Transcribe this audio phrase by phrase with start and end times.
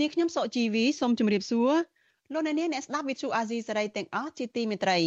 [0.00, 1.72] នាងខ្ញុំសុជីវីសូមជម្រាបសួរ
[2.32, 4.98] លោកអ្នកនាងអ្នកស្ដាប់វិទ្យុអាស៊ីសេរីទាំងអស់ជាទីមេត្រី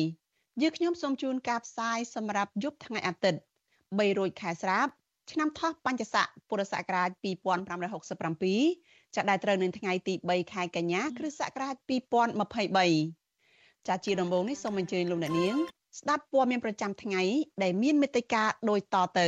[0.61, 3.39] យើងខ្ញុំសូមជូនការផ្សាយសម្រាប់យប់ថ្ងៃអាទិត្យ
[3.77, 4.87] 3រោចខែស្រាប
[5.31, 11.75] ឆ្នាំថោះបញ្ញស័កពុរសករាជ2567ចាប់ដែលត្រូវនៅថ្ងៃទី3ខែកញ្ញាគ្រិស្តសករាជ
[12.61, 15.55] 2023ចាជាដំបូងនេះសូមអញ្ជើញលោកអ្នកនាង
[15.99, 17.21] ស្ដាប់ព័ត៌មានប្រចាំថ្ងៃ
[17.63, 19.27] ដែលមានមេត្តាដូចតទៅ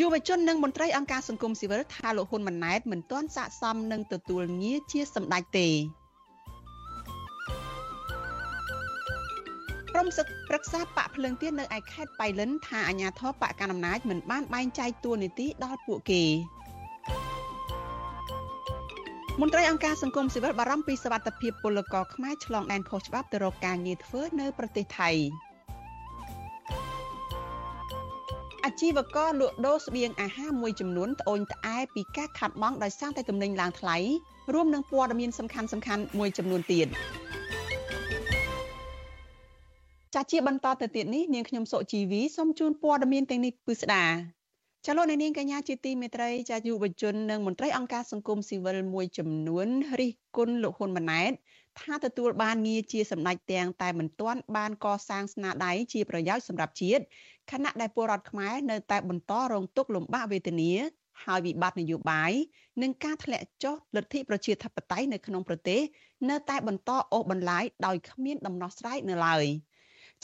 [0.00, 5.68] យុវជននិងមន្ត្រីអង្គការសង្គមស៊ីវិលថាលោកហ៊ុនម៉ាណែតមិនទាន់ស័ក្តិសមនឹងទទួលងារជាសម្ដេចទេ
[9.90, 16.24] ក្រុមសឹកប្រឹក្សាបកភ្លើងទៀននៅឯខេត្តបៃលិនថាអាញាធរបកកណ្ដាលអំណាចមិនបានបែងចែកតួនាទីដល់ពួកគេ
[19.40, 25.10] មន្ត្រីអង្គការសង្គមស៊ីវិលបារម្ភពីសវត្ថិភាពពលករខ្មែរឆ្លងដែនខុសច្បាប់ទៅរកការងារធ្វើនៅប្រទេសថៃ
[28.64, 33.96] អាជីវករលក់ដូរស្បៀងអាហារមួយចំនួនត្អូញត្អែពីការខាត់បងដោយសារតែទំនិញឡើងថ្លៃ
[34.54, 36.86] រួមនឹងព័ត៌មានសំខាន់សំខាន់មួយចំនួនទៀត
[40.14, 44.04] ចាជាបន្តទៅទៀតនេះនាងខ្ញុំសុជីវីសូមជូនព័ត៌មានទាំងនេះពិស្ដា
[44.86, 49.66] ចលនានាងកញ្ញាជាទីមេត្រីចាយុវជននិងមន្ត្រីអង្គការសង្គមស៊ីវិលមួយចំនួន
[50.00, 51.32] រិះគន់លោកហ៊ុនម៉ាណែត
[51.80, 57.02] ថាទទួលបានងារជាសម្ដេចទាំងតែមិនទាន់បានកសាងស្នាដៃជាប្រយោជន៍សម្រាប់ជាតិ
[57.52, 60.72] ខណៈដែលពលរដ្ឋខ្មែរនៅតែបន្តរងទុក្ខលំបាកវេទនា
[61.24, 62.32] ហើយវិបត្តិនយោបាយ
[62.82, 65.80] និងការធ្លាក់ចុះលទ្ធិប្រជាធិបតេយ្យនៅក្នុងប្រទេស
[66.30, 69.44] នៅតែបន្តអូសបន្លាយដោយគ្មានដំណោះស្រាយនៅឡើយ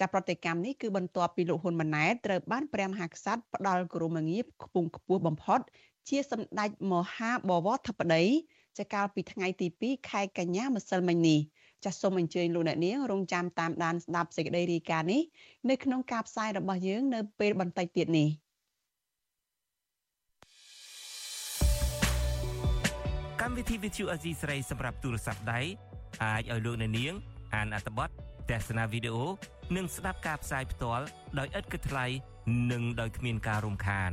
[0.00, 5.60] ចាប់ប្រតិកម្មនេះគឺបន្ទាប់ពីលោកហ៊ុនម៉ាណែតត្រូវបានព្រះមហាក្សត្រផ្ដាល់គោរមងារខ្ពង់ខ្ពស់បំផុត
[6.08, 8.24] ជាសម្ដេចមហាបវរធិបតី
[8.78, 11.40] ចាកាលពីថ្ងៃទី2ខែកញ្ញាម្សិលមិញនេះ
[11.84, 15.22] ចាសសូមអញ្ជើញលោកអ្នកនាងរងចាំតាមដានស្ដាប់សេចក្តីរាយការណ៍នេះ
[15.70, 18.28] នៅក្នុងការផ្សាយរបស់យើងនៅពេលបន្តិចទៀតនេះ
[23.40, 25.60] កម្មវិធី Vithu Azizi ស្រីសម្រាប់ទូរស័ព្ទដៃ
[26.24, 27.12] អាចឲ្យលោកអ្នកនាង
[27.54, 28.08] អានអត្ថបទ
[28.50, 29.26] ទស្សនាវីដេអូ
[29.76, 31.04] និងស្ដាប់ការផ្សាយផ្ទាល់
[31.38, 32.06] ដោយឥតគិតថ្លៃ
[32.72, 34.12] និងដោយគ្មានការរំខាន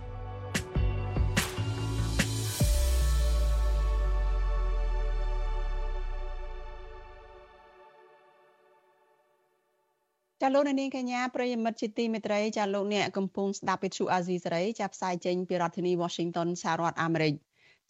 [10.43, 17.33] ចាលោកនាងកញ្ញាប្រិយមិត្តជាទីមេត្រីចាលោកអ្នកកំពុងស្ដាប់វិទ្យុអាស៊ីសេរីចាផ្សាយចេញពីរដ្ឋធានី Washington សហរដ្ឋអាមេរិក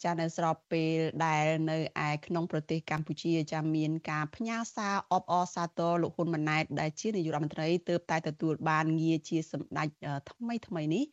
[0.04, 0.96] ចានៅស្របពេល
[1.26, 9.88] ដែលនៅឯក្នុងប្រទេសកម្ពុជាចាមានការផ្ញើសារអបអរសាទរលោកហ៊ុនម៉ាណែតដែលជានាយករដ្ឋមន្ត្រីទើបតែទទួលបានងារជាសម្ដេច
[10.30, 11.04] ថ្មីថ្មីនេះ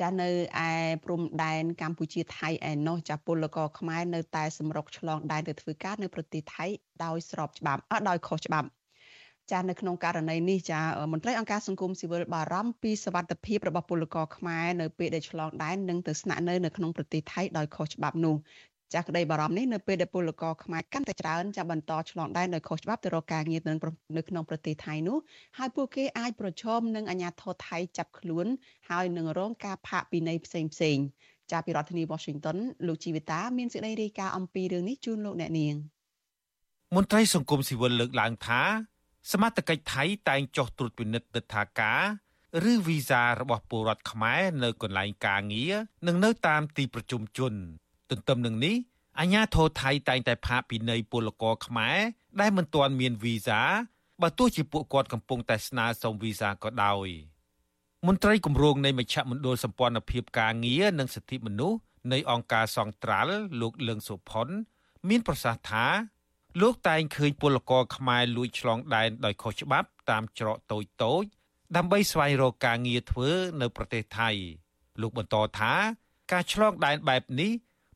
[0.00, 0.28] ចានៅ
[0.68, 0.70] ឯ
[1.04, 6.66] ព្រំដែនកម្ពុជាថៃឯណោះចាពលករខ្មែរនៅតែសម្រុកឆ្លងដែនទៅធ្វើការនៅប្រទេសថៃ
[7.04, 8.68] ដោយស្របច្បាប់ដោយខុសច្បាប់
[9.52, 10.80] ចានៅក្នុងករណីនេះចា
[11.12, 18.36] មន្ត្រីអង្គការសង្គមស៊ីវិលបារម្ភពីសវត្ថិភាពរបស់ពលករខ្មែរនៅពេលដែលឆ្លងដែននិងទៅស្នាក់នៅនៅក្នុងប្រទេសថៃដោយខុសច្បាប់នោះ
[18.94, 23.62] ចាក្តីបារម្ភនេះនៅពេលដែលពលករខ្មែរកាន់តែច្រើនចាបន្តឆ្លងដែនដោយខុសច្បាប់ទៅរកការងារ
[24.16, 25.18] នៅក្នុងប្រទេសថៃនោះ
[25.58, 28.46] ហើយពួកគេអាចប្រឈមនឹងអាជ្ញាធរថៃចាប់ខ្លួន
[28.90, 30.98] ហើយនឹងរងការផាកពិន័យផ្សេងផ្សេង
[31.52, 35.74] ចាពីរដ្ឋធានី Washington លោកជីវិតាមានសេចក្តីរាយការណ៍អំពីរឿងនេះជូនលោកអ្នកនាង
[36.96, 38.60] មន្ត្រីសង្គមស៊ីវិលលើកឡើងថា
[39.30, 42.02] សមត្ថកិច្ចថៃតែងចុះត្រួតពិនិត្យទិដ្ឋាការ
[42.70, 45.74] ឬវីសារបស់ពលរដ្ឋខ្មែរនៅកន្លែងការងារ
[46.06, 47.52] និងនៅតាមទីប្រជុំជន
[48.10, 48.76] ទន្ទឹមនឹងនេះ
[49.20, 51.98] អាជ្ញាធរថៃតែងតែផាកពិន័យពលករខ្មែរ
[52.40, 53.60] ដែលមិនទាន់មានវីសា
[54.22, 57.08] បើទោះជាពួកគាត់កំពុងតែស្នើសុំវីសាក៏ដោយ
[58.06, 61.78] មន្ត្រីគម្រោងនៃមជ្ឈមណ្ឌលសម្ព័ន្ធភាពការងារនិងសិទ្ធិមនុស្ស
[62.12, 64.48] នៃអង្គការសង្ត្រាល់លោកលឹងសុផុន
[65.08, 65.86] មានប្រសាសន៍ថា
[66.58, 71.24] លោកតែងឃើញពលករខ្មែរលួចឆ្លងដែនដោយខុសច្បាប់តាមច្រកតូចតូច
[71.76, 73.30] ដើម្បីស្វែងរកការងារធ្វើ
[73.60, 74.30] នៅប្រទេសថៃ
[75.00, 75.72] លោកបន្តថា
[76.32, 77.50] ការឆ្លងដែនបែបនេះ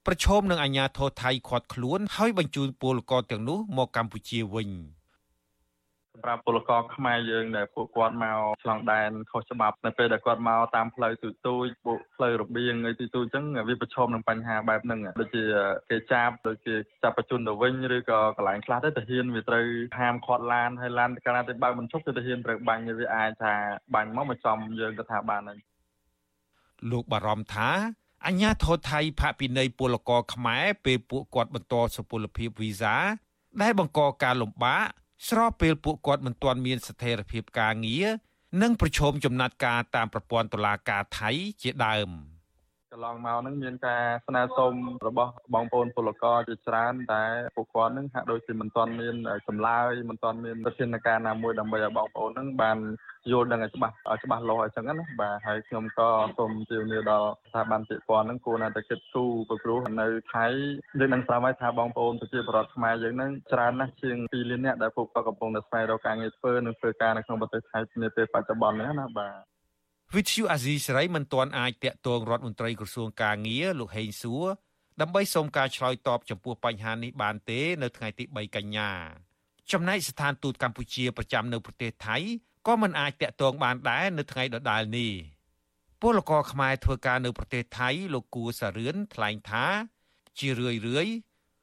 [0.06, 4.70] ប្រឈមនឹងអាញាធរថៃខាត់ខ្លួន ហើយបញ្ជូនពលករទាំងនោះមកកម្ពុជាវិញ
[6.14, 15.42] សម្រាប់ពលករខ្មែរយើងដែលពួកគាត់មកឆ្លងដែនខុសច្បាប់នៅពេលដែលគាត់មកតាមផ្លូវទូទូចពួកផ្លូវរបៀងអីទូទូចអញ្ចឹងវាប្រឈមនឹងបញ្ហាបែបហ្នឹងដូចជា
[15.90, 19.66] គេចាប់ដូចជាចាប់បញ្ជូនទៅវិញឬក៏កន្លែងខ្លះទៅទាហានវាត្រូវ
[20.00, 23.54] ហាមខាត់ឡានហើយឡានកាលណាទៅបើកមិនឈប់ទៅទាហានត្រូវបាញ់វាអាចថា
[23.94, 25.58] បាញ់មកមកចំយើងទៅថាបានហើយ
[26.90, 27.70] លោកបារម្ភថា
[28.26, 32.94] អញ្ញាធរថៃផាកពិន័យពលករខ្មែរពេលពួកគាត់បន្តសុពលភាពវីសា
[33.62, 34.84] ដែលបង្កការលំបាក
[35.28, 38.06] ស្របពេលពួកគាត់មិនទាន់មានស្ថិរភាពការងារ
[38.62, 41.30] និងប្រឈមចំណាត់ការតាមប្រព័ន្ធតុលាការថៃ
[41.62, 42.33] ជាដើម។ក
[42.96, 44.72] ន្លងមកហ្នឹងមានការស្នើសុំ
[45.06, 47.22] របស់បងប្អូនពលករជាច្រើនតែ
[47.56, 52.78] ពួកគាត់ហ្នឹងហាក់ដូចជាមិនទាន់មានចម្លើយមិនទាន់មានវិធានការណាមួយដើម្បីឲ្យបងប្អូនហ្នឹងបាន
[53.30, 53.94] យល់ដឹងឲ្យច្បាស់
[54.24, 56.08] ច្បាស់លាស់អញ្ចឹងណាបាទហើយខ្ញុំក៏
[56.38, 59.32] សូមជឿនឿដល់ស្ថាប័នពាក់ព័ន្ធហ្នឹងគួរណាស់តែគិតគូរ
[59.62, 60.46] ព្រោះនៅថៃ
[61.00, 69.53] យើងនឹងស្រាវជ្រាវថាបងប្អូនប្រជាពលរដ្ឋខ្មែរយើងហ្នឹងច្រើនណាស់ជាង2លាននាក់ដែលពួកគាត់កំពុងតែស្វែងរកការងារធ្វើនិងធ្វើការនៅក្នុងប្រទេសថៃនាពេលបច្ចុប្បន្ននេះណាបាទ
[70.14, 74.44] វិទ្យុអាស៊ីសេរីមិនទាន់អាចតាក់ទងរដ្ឋមន្ត្រីក្រសួងកាងារលោកហេងសួរ
[75.00, 78.90] ដើម្បីសូមការឆ្លើយតបចំពោះបញ្ហានេះបានទេ នៅថ្ងៃទី3កញ្ញា
[79.72, 82.16] ចំណែកស្ថានទូតកម្ពុជាប្រចាំនៅប្រទេសថៃ
[82.66, 85.12] ក៏មិនអាចតាក់ទងបានដែរនៅថ្ងៃដដែលនេះ
[86.00, 89.66] ពលករខ្មែរធ្វើការនៅប្រទេសថៃលោកគួសារឿនថ្លែងថា
[90.38, 91.08] ជារឿយរឿយ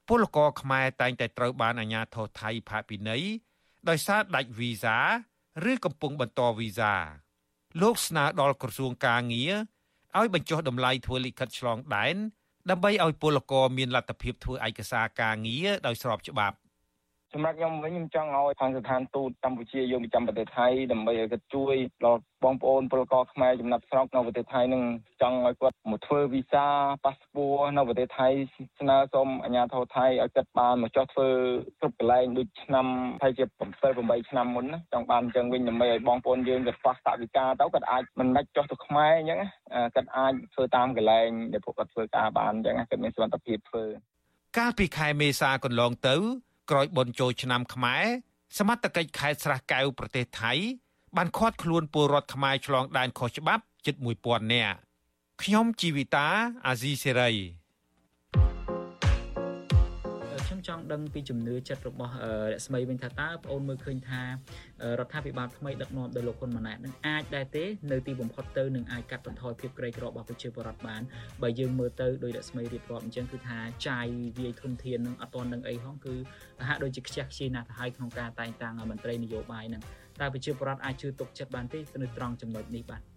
[0.08, 3.24] ពលករខ្មែរតែងតែត្រូវបានអាជ្ញាធរថៃផាកពិន័យ
[3.90, 4.98] ដោយសារដាច់វីសា
[5.72, 6.96] ឬកំពុងបន្តវីសា
[7.80, 9.54] លោកស្នើដល់ក្រសួងកាងារ
[10.20, 12.16] ឲ្យបញ្ចុះតម្លៃធ្វើលិខិតឆ្លងដែន
[12.70, 16.56] ដើម្បីឲ្យពលករមានលទ្ធភាពធ្វើឯកសារការងារដោយស្របច្បាប់
[17.34, 21.76] សម្រាប់ខ្ញុំវិញខ្ញុំចង់ឲ្យខាងស្ថានទូតកម្ពុជាយកប្រចាំប្រទេសថៃដើម្បីឲ្យគាត់ជួយ
[22.06, 24.84] ដល់បងប្អូនពលករខ្មែរចំណាប់ស្រុកនៅប្រទេសថៃនឹង
[25.22, 26.66] ចង់ឲ្យគាត់មកធ្វើវីសា
[27.06, 28.28] ប៉ាសពតនៅប្រទេសថៃ
[28.80, 31.30] ស្នើសុំអាជ្ញាធរថៃឲ្យគាត់បានមកចុះធ្វើ
[31.80, 32.86] គ្រប់កន្លែងដូចឆ្នាំ
[33.24, 39.40] ហើយជា7 8ឆ្នាំមុនណាចង់បានអញ្ចឹងវិញដើម្បីឲ្យបងប្អូនយើងគាត់ខ្វះតវិការទៅគាត់អាចមិនដាច់ចុះទៅខ្មែរអញ្ចឹង
[39.96, 43.86] គាត់អាចធ្វើតាមកន្លែងដែលពួកគាត់ធ្វើការបានអញ្ចឹងគាត់មានសមត្ថភាពធ្វើ
[44.58, 46.16] កាលពីខែមេសាកន្លងទៅ
[46.70, 48.06] ក្រោយបុណ្យចូលឆ្នាំខ្មែរ
[48.58, 50.54] សមត្ថកិច្ចខេត្តស្រះកែវប្រទេសថៃ
[51.18, 54.78] បានឃាត់ខ្លួនពលរដ្ឋខ្មែរឆ្លងដែនខុសច្បាប់ជិត1000នាក់
[55.44, 56.28] ខ្ញុំជីវិតា
[56.68, 57.61] អាស៊ីសេរី
[60.68, 62.14] ចង់ដឹងពីជំនឿចិត្តរបស់
[62.52, 64.28] រស្មីវិញថាតើបងអូនមើលឃើញថារ
[65.06, 71.02] ដ្ឋាភិបាលថ្មីដឹកនាំដោយលោកហ៊ុនម៉ាណែតនឹងអាចដែរទេនៅទីបំផុតទៅនឹងអាចកាត់បន្ថយភាពក្រីក្ររបស់ប្រជាពលរដ្ឋបាន
[71.42, 74.08] បើយើងមើលទៅដោយរស្មីរៀបរាប់អញ្ចឹងគឺថាចាយ
[74.40, 76.16] វាយធនធាននឹងអត់ទាន់នឹងអីហងគឺ
[76.68, 79.84] ហាក់ដូចជាខ្ជះខ្ជាយណាស់ទៅហើយក្នុងការតែងតាំងមន្ត្រីនយោបាយហ្នឹង
[80.22, 83.11] តើប្រជាពលរដ្ឋអាចជឿទុកចិត្តបានទេនៅត្រង់ចំណុចនេះបាទ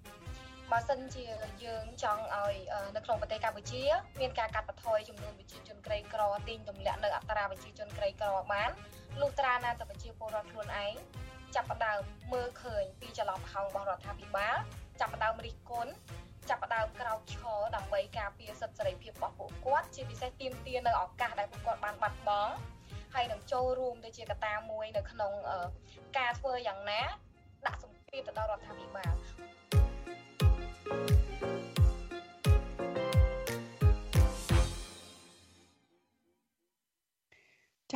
[0.72, 1.24] បើសិនជា
[1.64, 2.54] យើងចង់ឲ្យ
[2.96, 3.82] នៅក្នុងប្រទេសកម្ពុជា
[4.20, 8.70] មានការកាត់បន្ថយចំនួនប្រជាជនក្រីក្រទាញទម្លាក់នៅអត្រាប្រជាជនក្រីក្របាន
[9.20, 10.94] លុះត្រាណាតែប្រជាពលរដ្ឋខ្លួនឯង
[11.54, 12.00] ចាប់ផ្ដើម
[12.32, 14.56] មើលឃើញពីចន្លោះប្រហោងរបស់រដ្ឋាភិបាល
[15.00, 15.92] ចាប់ផ្ដើមរិះគន់
[16.48, 22.52] ចាប់ផ្ដើមក្រោកឈរដើម្បីការពារសិទ្ធិសេរីភាពរបស់ពួកគាត់ជាពិសេសទាមទារនៅឱកាសដែលពួកគាត់បានបាត់បង់
[23.14, 25.32] ហើយនឹងចូលរួមទៅជាកត្តាមួយនៅក្នុង
[26.18, 27.02] ការធ្វើយ៉ាងណា
[27.66, 29.53] ដាក់សម្ពាធទៅដល់រដ្ឋាភិបាលចា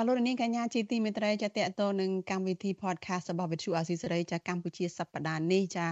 [0.08, 5.86] លោកនាងកញ្ញាជាទីមេត្រីចាតកតនឹងកម្មវិធី podcast របស់វិទ្យុអាស៊ីសេរីចាកម្ពុជាសប្តាហ៍នេះចា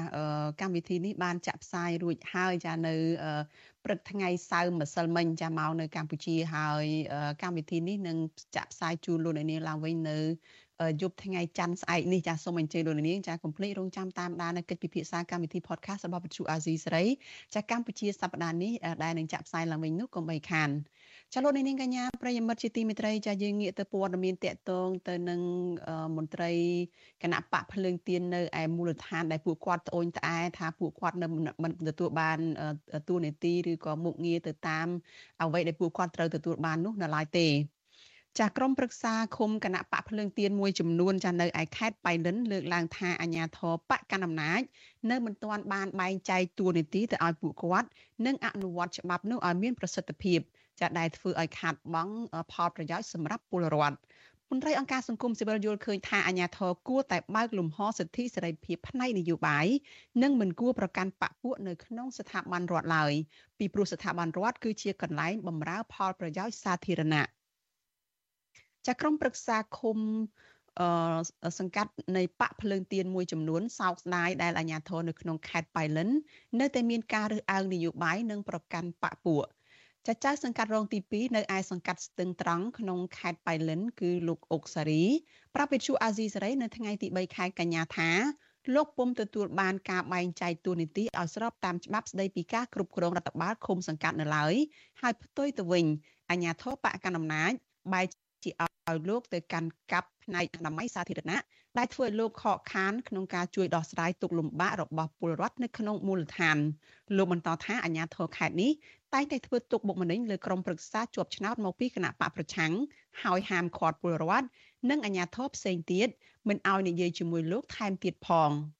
[0.60, 2.94] កម្មវិធីនេះបានចាក់ផ្សាយរួចហើយចានៅ
[3.84, 6.84] ព្រឹកថ្ងៃសៅរ៍ម្សិលមិញចាមកនៅកម្ពុជាហើយ
[7.42, 8.16] កម្មវិធីនេះនឹង
[8.56, 10.18] ចាក់ផ្សាយជូនលោកនាងឡើងវិញនៅ
[11.00, 17.04] យប់ថ្ងៃច័ន្ទស្អែកនេះចាសូមអញ្ជើញលោកនាងចាកុំភ្លេចរងចាំតាមដាននៅកិច្ចពិភាក្សាកម្មវិធី podcast របស់វិទ្យុអាស៊ីសេរី
[17.54, 20.70] ចាកម្ពុជាសប្តាហ៍នេះដែលនឹងចាក់ផ្សាយឡើងវិញនោះកុំបីខាន
[21.34, 25.40] ចាលោកនាងកញ្ញាប្រិយមិត្តជាទីមេត្រីចាយើងងាកទៅព័ត៌មានតកតងទៅនឹង
[26.16, 26.52] មន្ត្រី
[27.22, 31.26] គណៈបកភ្លើងទៀននៅឯមូលដ្ឋានដែលពួកគាត់ត្អូញត្អែថាពួកគាត់នៅ
[31.62, 32.38] មិនទទួលបាន
[33.08, 34.86] ទួលនីតិឬក៏មុខងារទៅតាម
[35.42, 37.46] អ្វីដែលពួកគាត់ត្រូវទទួលបាននោះនៅឡើយទេ
[38.40, 44.60] ចាក្រមប្រឹក្សាឃុំគណៈបកភ្លើងទៀនមួយចំនួនចានៅឯខេត្តបៃលិនលើកឡើងថាអាញាធរបកកណ្ដាលអំណាច
[45.10, 47.88] នៅមិនទាន់បានបែងចែកតួនាទីទៅឲ្យពួកគាត់
[48.26, 50.40] និងអនុវត្តច្បាប់នោះឲ្យមានប្រសិទ្ធភាព
[50.80, 52.14] ចាដែលធ្វើឲ្យខាតបង់
[52.52, 53.96] ផលប្រយោជន៍សម្រាប់ពលរដ្ឋ
[54.50, 59.66] មន្ត្រីអង្គការសង្គមស៊ីវិលយល់ឃើញថាអាញាធរគួរតែបើកលំហសិទ្ធិសេរីភាពផ្នែកនយោបាយ
[60.22, 63.12] និងមិនគួរប្រកាន់បកពួកនៅក្នុងស្ថាប័នរដ្ឋឡើយ
[63.58, 67.26] ពីព្រោះស្ថាប័នរដ្ឋគឺជាកន្លែងបម្រើផលប្រយោជន៍សាធារណៈ
[68.86, 69.98] ចាក្រុមប្រឹក្សាឃុំ
[71.58, 76.08] សង្កាត់នៃបកភ្លើងទៀនមួយចំនួនសោកស្ដាយដែលអាជ្ញាធរនៅក្នុងខេត្តបៃលិន
[76.60, 79.46] នៅតែមានការរើសអើងនយោបាយនិងប្រកាន់បកពួក
[80.06, 85.04] ចាចៅសង្កាត់រងទី2នៅឯសង្កាត់ស្ទឹងត្រង់ក្នុងខេត្តបៃលិន គឺលោកអុកសារី
[85.54, 88.10] ប្រាប់វិទ្យុអាស៊ីសេរីនៅថ្ងៃទី3ខែកញ្ញាថា
[88.74, 94.54] លោកពុំទទួលបានការបែងចែកតួនាទីឲ្យស្របតាមច្បាប់ស្តីពីការគ្រប់គ្រងរដ្ឋបាលឃុំសង្កាត់នៅឡើយ
[95.00, 95.86] ហើយផ្ទុយទៅវិញ
[96.30, 97.52] អាជ្ញាធរបកកណ្ដាលអំណាច
[97.92, 98.25] បែរជា
[98.90, 101.38] ឲ្យលោកទៅកាន់កាប់ផ្នែកអនាម័យសាធារណៈ
[101.78, 106.56] ដែលធ្វើឲ្យលោកខកខានក្នុងការជួយដោះស្រាយទុក្ខលំបាករបស់ពលរដ្ឋនៅក្នុងមូលដ្ឋាន
[107.16, 108.72] លោកបន្តថាអាជ្ញាធរខេត្តនេះ
[109.14, 112.72] តែងតែធ្វើទុកបុកម្នេញលើក្រុមប្រឹក្សាជាប់ឆ្នោតមកពីគណៈបកប្រឆាំង
[113.22, 114.46] ហើយហាមឃាត់ពលរដ្ឋ
[114.90, 116.08] និងអាជ្ញាធរផ្សេងទៀត
[116.48, 118.50] មិនឲ្យនិយាយជាមួយលោកថែមទៀតផង។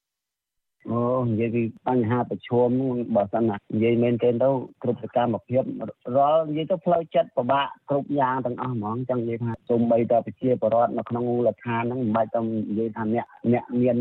[0.90, 2.70] អូនិយាយពីបញ្ហាប្រឈម
[3.16, 4.50] បើសិនណានិយាយមែនទេទៅ
[4.82, 5.62] គ្រប់សកម្មភាព
[6.16, 13.96] រាល់និយាយទៅផ្លូវចិត្តពិបាកគ្រប់យ៉ាងទាំងអស់ហ្មងចង់និយាយថាសូម្បីតែប្រជាពលរដ្ឋនៅក្នុងមូលដ្ឋានហ្នឹងមិនបាច់ទៅនិយាយថាអ្នកអ្នកមាន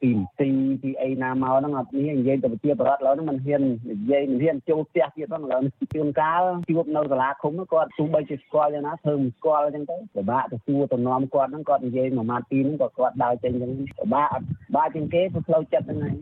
[0.00, 0.10] ពី
[0.40, 0.48] ទី
[0.82, 5.62] ពីអីណាមកហ្នឹងអត់នេះនិយាយទៅប្រជាពលរដ្ឋឡើយហ្នឹងមិនហ៊ាននិយាយមិនហ៊ានចូលផ្ទះទៀតហ្នឹងឡើយ
[5.94, 14.28] ជួនកាលជួបនៅសាលាឃុំគាត់ទោះបីជាស្គាល់យ៉ាងណាធ្វើមិនស្គាល់អញ្ចឹងទៅពិបាកទៅសួរទៅនាំគាត់ហ្នឹងគាត់និយាយមួយម៉ាត់ពីរហ្នឹងក៏គាត់ដើរចេញអញ្ចឹងពិបាក
[14.76, 16.19] បាក់ជាងគេព្រោះផ្លូវចិត្តហ្នឹងឯង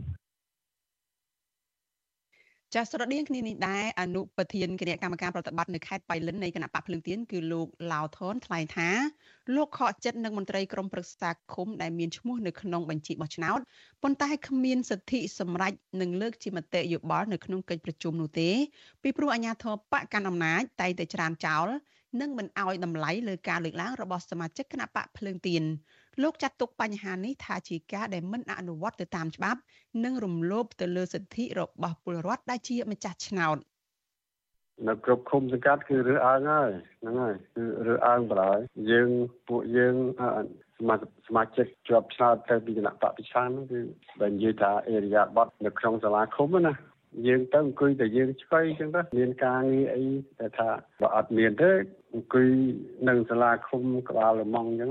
[2.74, 8.88] ចាស្រដៀងគ្នានេះដែរអនុប្រធានគណៈកម្មការប្រតិបត្តិនៅខេត្តបៃលិននៃគណៈបកភ្លឹងទៀនគឺលោកឡាវថនថ្លែងថា
[9.54, 13.60] លោកខកចិត្តនឹងមន្ត្រីក្រមប្រឹក្សាឃុំដែលមានឈ្មោះនៅក្នុងបញ្ជីបោះឆ្នោត
[14.02, 18.50] ប៉ុន្តែគ្មានសិទ្ធិសម្រេចនឹងលើកជាមតិយោបល់នៅក្នុងកិច្ចប្រជុំនោះទេ
[19.02, 21.66] ពីព្រោះអាជ្ញាធរបកកាន់អំណាចតែងតែច្រានចោល
[22.20, 25.62] និងមិនអោយតម្លៃលើការលើកឡើងរបស់សមាជិកគណៈបកភ្លើងទៀន
[26.22, 29.60] លោកចាត់ទុកបញ្ហានេះថាជាការដែលមិនអនុវត្តទៅតាមច្បាប់
[30.04, 33.58] និងរំលោភទៅលើសិទ្ធិរបស់ពលរដ្ឋដែលជាម្ចាស់ឆ្នោត
[34.88, 36.70] នៅគ្រប់ឃុំសង្កាត់គឺរើសអើងហើយ
[37.00, 38.58] ហ្នឹងហើយគឺរើសអើងបណ្ដោយ
[38.90, 39.08] យើង
[39.48, 39.94] ពួកយើង
[40.78, 40.94] សមា
[41.28, 43.80] សមាជិកជាប់ឆ្នោតទៅពីគណៈបព្វឆានគឺ
[44.20, 46.72] បើនិយាយថាអេរិយាប័តនៅក្នុងសាលាឃុំណា
[47.26, 50.04] យើងទៅអង្គុយតែយើងឆ្កៃអញ្ចឹងទៅមានការងារអី
[50.38, 50.68] តែថា
[51.00, 51.70] បើអត់មានទេ
[52.12, 52.48] អង្គុយ
[53.08, 54.90] នៅសាលាឃុំក្បាលលំងអញ្ចឹង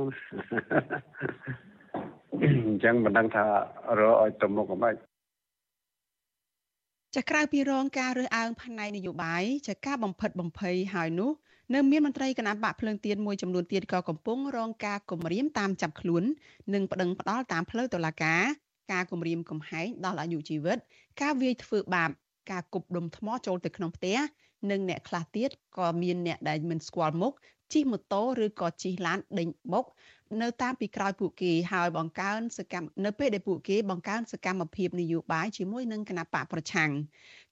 [2.68, 3.46] អញ្ចឹងមិនដឹងថា
[4.00, 4.96] រកឲ្យទៅមុខអ្ម៉េច
[7.16, 11.32] ចាក្រៅពីរងការរើសអើងផ្នែកនយោបាយចាការបំផិតបំភ័យហើយនោះ
[11.74, 16.24] នៅមានមន្ត្រីគណៈបកភ្លើងទៀនមួយចំនួនទៀតក៏កំពុងរងការគំរាមតាមចាប់ខ្លួន
[16.74, 18.44] និងប្តឹងផ្ដាល់តាមផ្លូវតុលាការ
[18.92, 20.78] ការគំរាមកំហែងដល់អាយុជីវិត
[21.22, 22.10] ការវាយធ្វើបាប
[22.52, 24.18] ការគប់ដុំថ្មចូលទៅក្នុងផ្ទះ
[24.72, 27.34] និងអ្នកខ្លះទៀតក៏មានអ្នកដែលមិនស្គាល់មុខ
[27.74, 29.86] ជិះម៉ូតូឬក៏ជិះឡានដេញបុក
[30.42, 36.92] នៅតាមពីក្រោយពួកគេហើយបង្កើនសកម្មនៅពេលដែលពួកគេបង្កើនសកម្មភាពនយោបាយជាមួយនឹងគណៈបកប្រឆាំង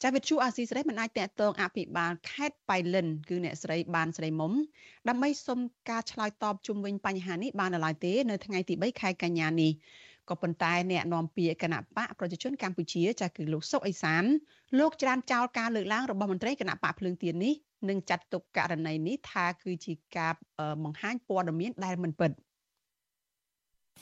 [0.04, 4.54] ចាវិទ្យុអាស៊ីសេរីមិនអាចតកតងអភិបាលខេត្តបៃលិនគឺអ្នកស្រីបានស្រីមុំ
[5.10, 9.72] ដើម្បីសុំការឆ្លើយតបជុំវិញបញ្ហានេះបាននៅឡើយទេ នៅថ្ងៃទី3ខែកញ្ញានេះ
[10.30, 14.24] ក៏ប៉ុន្តែអ្នកនាំពាក្យគណៈបកប្រជាជនកម្ពុជាចាស់គឺលោកសុកអេសាន
[14.80, 17.54] លោកច្រានចោលការលើកឡើងរបស់មន្ត្រីគណៈបកភ្លើងទៀននេះ
[17.90, 20.34] និងចាត់ទុកករណីនេះថាគឺជាការ
[20.84, 22.32] បង្ហាញព័ត៌មានដែលមិនពិត។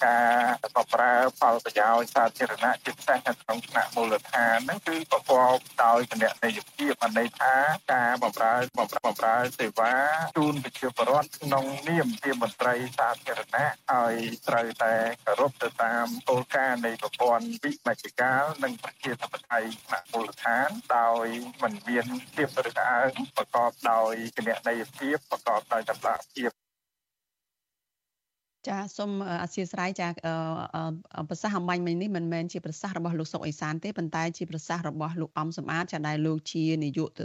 [0.06, 7.54] ការបប្រើផលប្រយោជន៍សាធារណៈជាពិសេសនៅក្នុងថ្នាក់មូលដ្ឋានហ្នឹងគឺប្រកបដោយគណនេយ្យភាពអន័យថា
[7.94, 9.94] ការបម្រើបម្រើសេវា
[10.38, 14.16] ជូនប្រជាពលរដ្ឋក្នុងនាមជាមន្ត្រីសាធារណៈឲ្យ
[14.48, 14.94] ត្រូវតែ
[15.26, 21.28] គោរពទៅតាមគោលការណ៍នៃប្រព័ន្ធវិមជ្ឈការនិងប្រជាធិបតេយ្យថ្នាក់មូលដ្ឋានដោយ
[21.64, 26.63] មិនមានភាពរឹងអើងប្រកបដោយគណនេយ្យភាពប្រកបដោយតម្លាភាព
[28.70, 29.12] ចាសូម
[29.44, 30.08] អធិស្ឋានចា
[31.30, 37.22] ប្រសាសន៍អំបញ្ញមិញនេះមិនមែនជាប្រសាសន៍របស់លោកសុកអេសានទេប៉ុន្តែជាប្រសាសន៍របស់លោកអំសំអាតចាដែលលោកជានាយកទ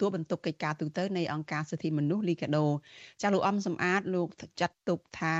[0.00, 2.66] ទួលបន្ទុកកិច្ចការទូតនៃអង្គការសិទ្ធិមនុស្សលីកាដូ
[3.22, 4.28] ចាលោកអំសំអាតលោក
[4.60, 5.34] ចាត់ទុកថា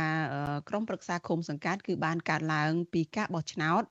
[0.69, 3.83] ក្រមប្រឹក្សាឃុំសង្កាត់គឺបានកាត់ឡើងពីការបោះឆ្នោត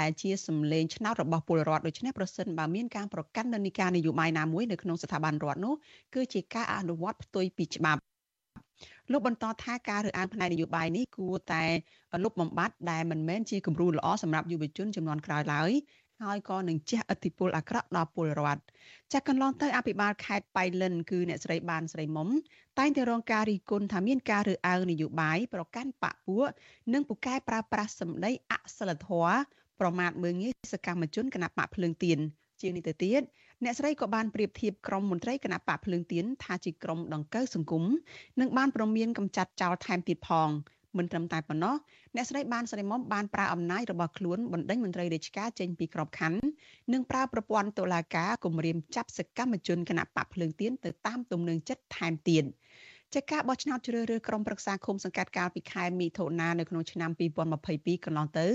[0.00, 5.74] ដែលជាសម្លេងឆ្នោតរបស់ពលរដ្ឋដូច្នេះប្រសិនបើមានការប្រកាន់និកានយោបាយណាមួយនៅក្នុងស្ថាប័នរដ្ឋនោះ
[6.14, 8.00] គឺជាការអនុវត្តផ្ទុយពីច្បាប់
[9.10, 11.64] លោកបន្តថាការរើសអើងផ្នែកនយោបាយនេះគួរតែ
[12.24, 15.72] លុបបំបាត់ដែលមិនមែនជាគំរូល្អសម្រាប់យុវជនចំនួនក្រោយឡើយ
[16.22, 18.62] ហើយក៏នឹងជះឥទ្ធិពលអាក្រក់ដល់ពលរដ្ឋ
[19.12, 22.28] ចាក់កន្លងទៅអភិបាលខេត្តបៃលិនគឺអ្នកស្រីបានស្រីមុំ
[22.78, 26.48] តែងតែរងការរិះគន់ថាមានការរើសអើងនយោបាយប្រកាន់បកពួក
[26.92, 29.34] និងពូកែប្រើប្រាស់សម្ដីអសិលធម៌
[29.80, 32.18] ប្រមាថមើងងាយសកម្មជនគណៈបកភ្លើងទៀន
[32.60, 33.22] ជាងនេះទៅទៀត
[33.64, 37.84] អ្នកស្រីក៏បានប្រៀបធៀបក្រុមមន្ត្រីគណៈបកភ្លើងទៀនថាជាក្រុមដង្កូវសង្គម
[38.40, 40.48] និងបានប្រមានកំចាត់ចោលថែមទៀតផង
[40.98, 41.74] មិនត្រឹមតែប៉ុណ្ណោះ
[42.16, 46.40] អ្នកស្រីបានស្រីមុំបានប្រើអំណាចរបស់ខ្លួនបណ្ដេញមន្ត្រីរាជការចេញពីក្របខ័ណ្ឌ
[46.92, 52.44] និងប្រើប្រព័ន្ធតុលាការគម្រាមចាប់សកម្មជនគណៈបកភ្លើងទៀនទៅតាមទំនឹងចិត្តថែមទៀត
[53.16, 57.10] ចាការបោះឆ្នោតជ្រើសរើសក្រុមប្រឹក្សាឃុំសង្កាត់កាលពីខែមិថុនានៅក្នុងឆ្នាំ
[57.58, 58.46] 2022កន្លងទៅ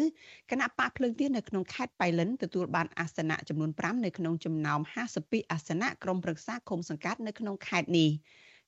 [0.52, 4.80] គណៈបកភ្លើងទៀននៅក្នុងខេត្តបៃលិនទទួលបានអាសនៈចំនួន5នៅក្នុងចំណោម
[5.16, 8.10] 52អាសនៈក្រុមប្រឹក្សាឃុំសង្កាត់នៅក្នុងខេត្តនេះ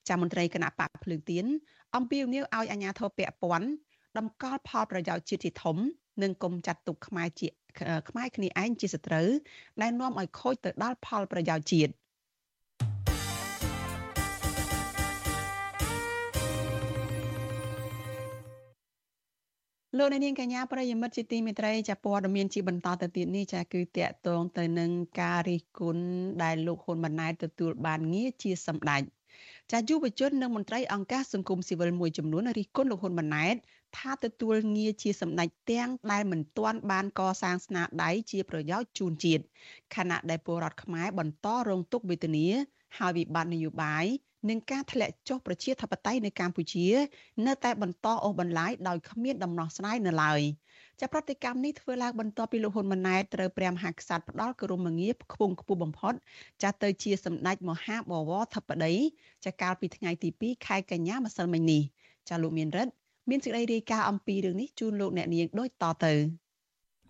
[0.07, 1.45] ចាមន្ត្រីគណៈបកភ្លើងទៀន
[1.95, 3.67] អំពាវនាវឲ្យអាជ្ញាធរពាក់ព័ន្ធ
[4.17, 5.77] តម្កល់ផលប្រយោជន៍ជាតិជាធំ
[6.23, 7.47] និងគុំចាត់ទុកខ្មែរជា
[8.09, 9.29] ខ្មែរគ្នាឯងជាសត្រូវ
[9.81, 11.91] ដែលនាំឲ្យខូចទៅដល់ផលប្រយោជន៍ជាតិ
[19.97, 24.91] លោកនាងកញ្ញាប្រិយមិត្តជាទីមេត្រីចាព័ត៌មានជាបន្តទៅទៀតនេះចាគឺតកតងទៅនឹង
[25.21, 26.05] ការរិះគន់
[26.43, 29.01] ដែលលោកហ៊ុនម៉ាណែតទទួលបានងារជាសម្ដេច
[29.71, 33.55] ចាយុវជននិងមន្ត្រីអង្គការសង្គមស៊ីវិលមួយចំនួនរិះគន់លោកហ៊ុនម៉ាណែត
[33.97, 39.43] ថាទទួលងារជាសម្ដេចទាំងដែលមិនទាន់បានកសាងស្នាដៃជាប្រយោជន៍ជូនជាតិ
[39.95, 42.47] ខណៈដែលពលរដ្ឋខ្មែរបន្តរងទុក្ខវេទនា
[42.97, 44.05] ហើយវិបត្តិនយោបាយ
[44.47, 46.87] និងការធ្លាក់ចុះប្រជាធិបតេយ្យនៅកម្ពុជា
[47.47, 50.41] នៅតែបន្តអូសបន្លាយដោយគ្មានដំណោះស្រាយនៅឡើយ
[50.99, 56.13] ចាប្រតិកម្មនេះធ្វើឡើងបន្ទាប់ពីលោកហ៊ុនម៉ាណែតត្រូវព្រះមហាក្សត្រផ្ដាល់គោរមងារខ្ពង់ខ្ពស់បំផុត
[56.63, 58.93] ចាទៅជាសម្ដេចមហាបវរធិបតី
[59.45, 61.81] ចាកាលពីថ្ងៃទី2ខែកញ្ញាម្សិលមិញនេះ
[62.29, 62.93] ចាលោកមានរិទ្ធ
[63.29, 66.13] មានសេចក្តីរាយការណ៍អំពីរឿងនេះជូនលោកអ្នកនាងដូចតទៅ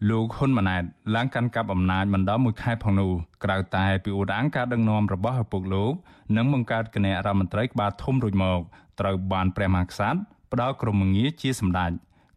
[0.08, 0.84] លោកហ៊ុនម៉ាណែត
[1.16, 3.12] ឡើងកាន់កាប់អំណាចមិនដល់មួយខែផងនោះ
[3.44, 5.94] ក្រៅតែពីឧរាងការដឹកនាំរបស់ឪពុកលោក
[6.36, 8.60] និងបង្កើតគណៈរដ្ឋមន្ត្រីក្បាលធំរួចមក
[9.00, 10.20] ត្រូវបានព្រះមហាក្សត្រ
[10.52, 11.92] ផ្ដល់ក្រុមងារជាសម្ដេច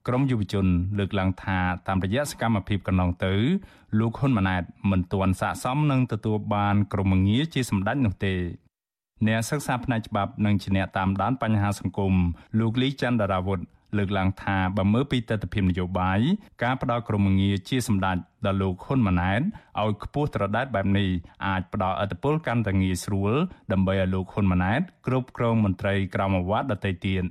[0.08, 0.66] ក្រមយុវជន
[0.98, 3.34] លើកឡើងថាតាមរយៈសកម្មភាពកន្លងទៅ
[3.98, 8.34] លោកហ៊ុនម៉ាណែតមិនទាន់ស័ក្តិសមនឹងទទួលបានក្រុមងារជាសម្ដេចនោះទេ
[9.26, 12.14] អ្នកសិក្សាផ្នែកច្បាប់និងជាអ្នកតាមដានបញ្ហាសង្គម
[12.58, 13.60] លោកលីចន្ទរាវុធ
[13.96, 16.20] លើកឡើងថាបើមើលពីទស្សនវិជ្ជានយោបាយ
[16.62, 19.40] ការផ្ដល់ក្រមងារជាសម្ដេចដល់លោកហ៊ុនម៉ាណែត
[19.80, 21.08] ឲ្យខ្ពស់ត្រដែតបែបនេះ
[21.46, 23.32] អាចផ្ដល់ឥទ្ធិពលកាន់តែងាយស្រួល
[23.72, 27.24] ដើម្បីឲ្យលោកហ៊ុនម៉ាណែតគ្រប់គ្រងមន្ត្រីក្រមអាវ៉ាត់ដទៃទៀត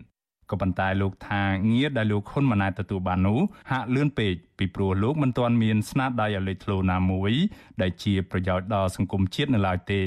[0.52, 3.40] ក៏ប៉ុន្តែលោកថាងារដែលលោកហ៊ុនម៉ាណែតទទួលបាននោះ
[3.72, 7.34] ហាក់លឿនពេកពីព្រោះលោកមិនទាន់មានស្នាដៃឲ្យលេចធ្លោណាមួយ
[7.82, 10.02] ដែលជាប្រយោជន៍ដល់សង្គមជាតិនៅឡើយទេ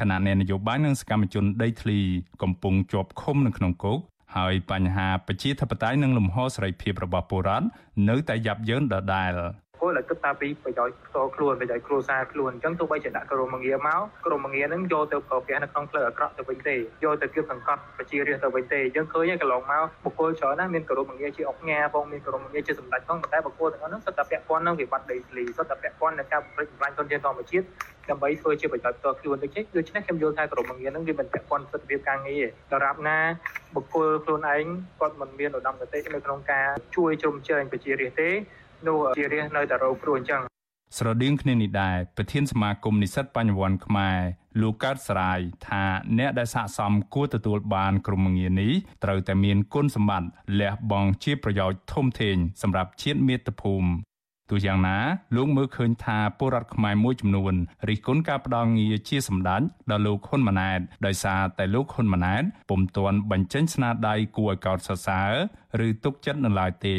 [0.00, 1.98] ខណៈអ្នកនយោបាយនិងសកម្មជនដីធ្លី
[2.42, 4.00] កំពុងជាប់ឃុំនៅក្នុងគុក
[4.36, 7.66] ហើយបញ្ហាប្រជាធិបតេយ្យនិងលំហសេរីភាពរបស់ពលរដ្ឋ
[8.08, 9.32] នៅតែយ៉ាប់យ៉ឺនដដែល
[9.80, 16.78] គោលតែគិតតាពីប្រយោជន៍ផ្ទាល់ខ្លួនប្រយោជន៍គ្រួសារខ្លួនអញ្ចឹងទោះបីជាដាក់ក្រុមងារមកក្រុមងារហ្នឹងយកទៅប្រពះនៅក្នុងផ្លូវអាក្រក់ទៅវិញទេយ
[17.12, 27.66] កទៅគៀបសង្កត់ប្រជារាស្ត្រទៅវិញទេអញ្ចឹងឃើញកន្លងមកបុគ្គលច្រើនណាស់មានក្រុមងារជាអុកញ៉ាផងមានក្រុមងារជាសម្ដេចផងតែបុគ្គលទាំងនោះសុទ្ធតែពាក់ព័ន្ធនឹងវិបត្តិដីធ្លីសុទ្ធតែពាក់ព័ន្ធនឹងការប្រព្រឹត្តបំផ្លាញធនធានធម្មជាតិ
[28.10, 33.18] ដើម្បីធ្វើជាប្រយោជន៍ផ្ទាល់ខ្លួនដូចនេះដូច្នេះខ្ញុំយល់ថាក្រុមងារហ្នឹងវាមិនពាក់ព័ន្ធសិទ្ធិភាពការងារដរាបណា
[33.74, 34.64] បុគ្គលខ្លួនឯង
[35.00, 38.30] គាត់មិនមានឧត្តមគតិនៅក្នុងការជួយជ្រោមជ្រែងប្រជារាស្ត្រទេ
[38.88, 40.42] នោះជារាសនៅតែរងគ្រោះអញ្ចឹង
[40.96, 44.18] ស្រដៀងគ្នានេះដែរប្រធានសមាគមនិស្សិតបញ្ញវន្តខ្មែរ
[44.60, 45.84] លោកកើតសរាយថា
[46.18, 48.72] អ្នកដែលស័កសមគួរទទួលបានក្រុមងារនេះ
[49.04, 50.28] ត្រូវតែមានគុណសម្បត្តិ
[50.60, 53.90] លះបង់ជាប្រយោជន៍ធំធេងសម្រាប់ជាតិមាតុភូមិ
[54.50, 54.98] ទោះយ៉ាងណា
[55.36, 57.54] លោកមើលឃើញថាពលរដ្ឋខ្មែរមួយចំនួន
[57.88, 65.32] រិះគន់ការផ្ដល់ងារជាសម្ដេចដល់លោកហ៊ុនម៉ាណែតដោយសារតែលោកហ៊ុនម៉ាណែតពុំទាន់បញ្ចេញស្នាដៃគួរឲ្យកោតសរសើរ
[65.86, 66.96] ឬទុកចិត្តនៅឡើយទេ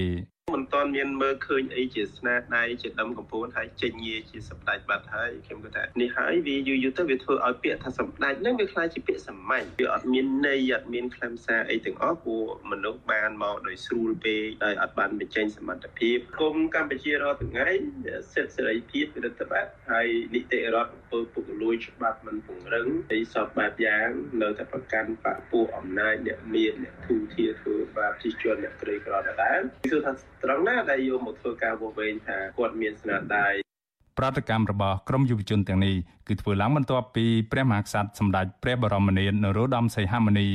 [0.56, 17.68] មិនទាន់មានមើលឃើញអីជាស្នាដៃជាដើមកំពូលហើយចេញងារជាសម្ដេចបាត់ហើយខ្ញុំគិតថានេះហើយវាយូរយូរទៅវាធ្វើឲ្យពាក្យថាសម្ដេចហ្នឹងវាខ្លាចជាពាក្យសាមញ្ញវាអត់មានន័យអត់មានខ្លឹមសារអីទាំងអស់ព្រោះមនុស្សបានមកដោយស្រួលពេកដោយអត់បានបញ្ចេញសមត្ថភាពគុំកម្ពុជារាល់ថ្ងៃ
[18.34, 24.10] សិទ្ធិសេរីភាពរដ្ឋបတ်ហើយនីតិរដ្ឋអំពើពុករលួយច្បាប់មិនពង្រឹងហើយសពបែបយ៉ាង
[24.42, 33.47] នៅតែប្រកាន់បកពួកអំណាចអ្នកមានអ្នកធូរធារធ្វើបាបជាជនអ្នកក្រីក្រដដែលគឺថាត្រង់ណាដែលយកមកធ្វើការវោវែងថាគាត់មានស្នាដៃ
[34.17, 35.95] ប្រតិកម្មរបស់ក្រមយុវជនទាំងនេះ
[36.28, 40.47] គឺធ្វើឡើងបន្ទាប់ពីព្រះមហាក្សត្រសម្ដេចព្រះបរមនាថនរោត្តមសីហមុនី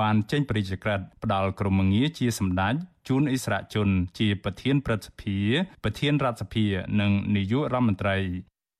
[0.00, 2.74] បានចេញព្រះរាជក្រឹត្យផ្ដល់ក្រុមងារជាសម្ដេច
[3.08, 5.38] ជូនអិសរាជជន ជាប្រធានព្រឹទ្ធសភា
[5.84, 6.64] ប្រធានរដ្ឋសភា
[7.00, 8.16] និងនាយករដ្ឋមន្ត្រី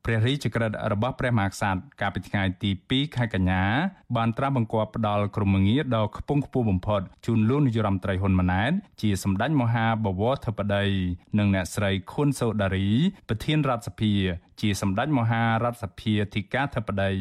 [0.04, 3.62] ព្រះរាជក្រឹត្យរបស់ព្រះមហាក្សត្រកាលពីថ្ងៃទី2ខែកញ្ញា
[4.16, 10.84] បានត្រាស់បង្គាប់ផ្ដល់ក្រុមងារដ៏ខ្ពង់ខ្ពស់បំផុតជូនលោកនាយរដ្ឋមន្ត្រីហ៊ុនម៉ាណែតជាសម្ដេចមហាបវរធិបតី
[11.38, 12.88] និងអ្នកស្រីខុនសូដារី
[13.28, 14.12] ប្រធានរដ្ឋសភា
[14.60, 17.12] ជាសម្ដេចមហារដ្ឋសភាធិការធិបតី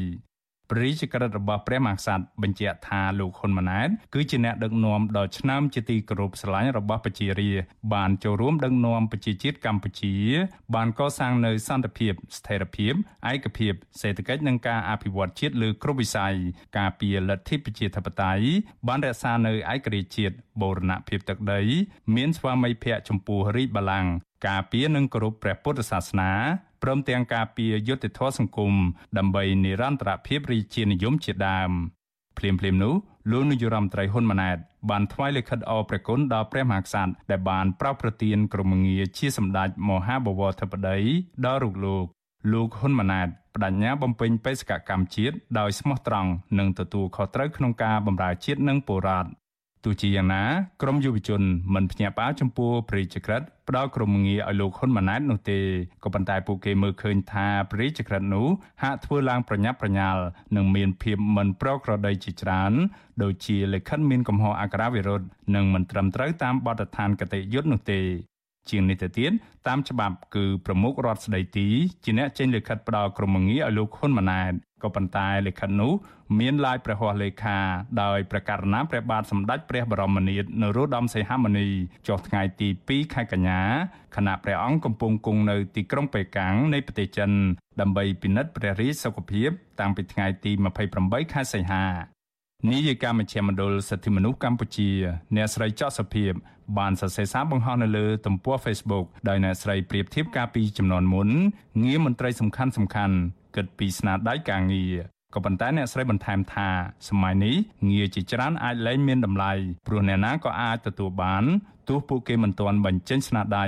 [0.70, 10.16] ព្រះរាជក្រឹត្យរបស់ព្រះមហាក្សត្របញ្ជាក់ថាលោកហ៊ុនម៉ាណែតគឺជាអ្នកដឹកនាំដ៏ឆ្នើមជាទីគោរពស្រឡាញ់របស់ប្រជារាស្ត្របានចូលរួមដឹកនាំប្រជាជាតិកម្ពុជា
[10.76, 12.94] បានកសាងនូវសន្តិភាព ស្ថិរភាព
[13.32, 16.36] ឯកភាពសេដ្ឋកិច្ចនិងការអភិវឌ្ឍជាតិលើគ្រប់វិស័យ
[16.78, 18.46] ការពារលទ្ធិប្រជាធិបតេយ្យ
[18.88, 21.62] បានរក្សានៅឯករាជ្យជាតិបូរណភាពទឹកដី
[22.16, 24.12] មានស្វាមីភក្តិចំពោះរាជបល្ល័ង្ក
[24.48, 26.32] ការពារនិងគោរពព្រះពុទ្ធសាសនា
[26.84, 28.74] ព្រមទាំងការពារយុត្តិធម៌សង្គម
[29.18, 31.72] ដើម្បីនិរន្តរភាពរាជានិយមជាដើម
[32.38, 32.94] ភ្លាមភ្លាមនោះ
[33.32, 34.58] លោកនាយរដ្ឋមន្ត្រីហ៊ុនម៉ាណែត
[34.90, 40.98] បានថ្វាយលិខិតអរព្រះគុណដល់ព្រះមហាក្សត្រដែលបានប្រោសប្រទានក្រុមងារជាសម្ដេចមហាបវរធិបតី
[41.46, 42.06] ដល់រូបលោក
[42.54, 49.30] លោកហ៊ុនម៉ាណែតបដញ្ញាបំពេញបេសកកម្មជាតិដោយស្មោះត្រង់និងទទួលខុសត្រូវក្នុងការបម្រើជាតិនិងពលរដ្ឋ
[49.88, 50.44] ទោះជាយ៉ាងណា
[50.82, 51.42] ក្រមយុវជន
[51.74, 55.60] មិនភ្ញាក់ផ្អើលចំពោះព្រះរាជក្រឹត្យផ្ដល់ក្រុមងារឲ្យលោកហ៊ុនម៉ាណែតនោះទេ
[56.04, 58.48] ក៏ប៉ុន្តែពួកគេមើលឃើញថាព្រះរាជក្រឹត្យនោះ
[58.84, 60.22] ហាក់ធ្វើឡើងប្រញាប់ប្រញាល់
[60.56, 62.74] និងមានភាពមិនប្រក្រតីជាច្រើន
[63.24, 68.02] ដូចជាលិខិតមានកំហុសអក្ខរាវិរុទ្ធនិងមិនត្រឹមត្រូវតាមបទដ្ឋានគតិយុត្តនោះទេ
[68.72, 69.32] ជាងនេះទៅទៀត
[69.68, 71.68] តាមច្បាប់គឺប្រមុខរដ្ឋស្ដីទី
[72.04, 74.54] ជាអ្នកចេញលិខិតផ្ដល់ក្រុមងារឲ្យលោកហ៊ុនម៉ាណែត
[74.84, 75.94] ក៏ប៉ុន្តែលិខិតនោះ
[76.40, 77.58] មានឡាយព្រះហស្ថលេខា
[78.04, 81.68] ដោយប្រកាសណាព្រះបាទសម្ដេចព្រះបរមនាថនរោត្តមសីហមុនី
[82.08, 83.62] ចុះថ្ងៃទី2ខែកញ្ញា
[84.16, 87.32] ខណៈព្រះអង្គកំពុងគង់នៅទីក្រុងប៉េកាំងនៃប្រទេសចិន
[87.82, 89.50] ដើម្បីពិនិត្យព្រះរាជសុខភាព
[89.80, 90.52] តាំងពីថ្ងៃទី
[90.94, 91.86] 28ខែសីហា
[92.70, 94.90] នាយិកាមជ្ឈមណ្ឌលសិទ្ធិមនុស្សកម្ពុជា
[95.36, 96.32] អ្នកស្រីចော့សុភាព
[96.78, 101.30] បានសរសេរសារបង្ហោះនៅលើទំព័រ Facebook ដោយអ្នកស្រីប្រៀបធៀបការពីចំនួនមុន
[101.84, 103.16] ងារមន្ត្រីសំខាន់សំខាន់
[103.56, 104.94] គិតពីស្នាដៃការងារ
[105.34, 106.70] ក៏ប៉ុន្តែអ្នកស្រីបន្ថែមថា
[107.10, 107.56] សម័យនេះ
[107.90, 109.54] ងារជាច្រើនអាចលែងមានតម្លៃ
[109.88, 111.44] ព្រោះអ្នកណាក៏អាចទទួលបាន
[111.90, 113.66] ទោះពួកគេមិនទាន់បញ្ចេញស្នាដៃ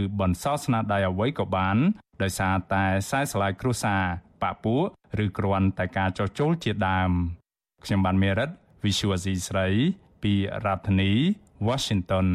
[0.00, 1.76] ឬបន្សល់ស្នាដៃអ្វីក៏បាន
[2.22, 4.02] ដោយសារតែខ្សែស្លាយគ្រួសារ
[4.42, 4.84] បាក់ពួក
[5.24, 7.10] ឬគ្រាន់តែការចោះចូលជាដើម
[7.84, 8.50] ខ្ញុំបានមេរិត
[8.84, 9.68] Visual C ស្រី
[10.22, 10.32] ពី
[10.64, 11.12] រដ្ឋធានី
[11.68, 12.26] Washington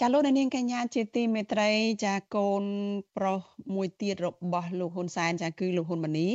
[0.00, 1.70] ចាលោកនាងកញ្ញាជាទីមេត្រី
[2.04, 2.64] ចាកូន
[3.16, 3.40] ប្រុស
[3.74, 6.28] មួយទៀតរបស់លោកហ៊ុនសែនចាគឺលោកហ៊ុនម៉ាណី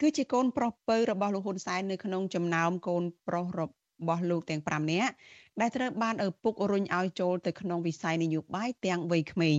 [0.00, 3.62] គឺជាកូនប្រុសពៅរបស់លោកហ៊ុនសែននៅក្នុងចំណោមកូនប្រុសរ
[4.08, 5.12] បស់លោកទាំង5នាក់
[5.60, 9.58] ដែលត្រូវបានឪពុករុញឲ្យចូលទៅក្នុងវិស័យនយោបាយទាំងវ័យក្មេង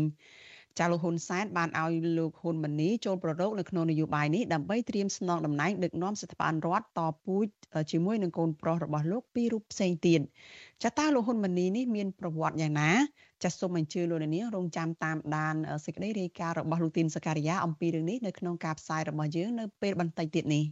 [0.80, 7.48] ចាលោកហ៊ុនសែនបានឲ្យលោកហ៊ុនម៉ាណីចូលប្ររោគនៅក្នុងនយោបាយនេះដើម្បីត្រៀមស្នងតំណែងដឹកនាំស្ថាប័នរដ្ឋតពូជ
[7.91, 10.22] ជាមួយនឹងកូនប្រុសរបស់លោកពីររូបផ្សេងទៀត
[10.84, 12.91] ចាតើលោកហ៊ុនម៉ាណីនេះមានប្រវត្តិយ៉ាងណា
[13.43, 20.63] ចាសសូមអញ្ជើញលោកនាងរងចាំតាមដានសេចក្តីរាយការណ៍របស់លោកទីនសការីយ៉ាអំពីរឿងនេះនៅក្នុងការផ្សាយរបស់យើងនៅពេលបន្តិចទៀតនេះ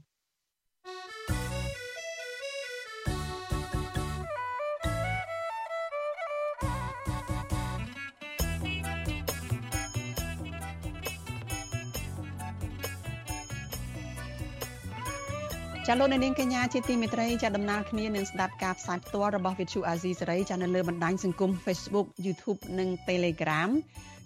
[15.87, 23.69] ចាលោកនាងកញ្ញាជាទីមេត្រីចាដំណើរគ្នានឹងស្ដាប់ការផ្សាយផ្ទាល់របស់ Vithu Azizi សេរីចានៅលើបណ្ដាញសង្គម Facebook YouTube និង Telegram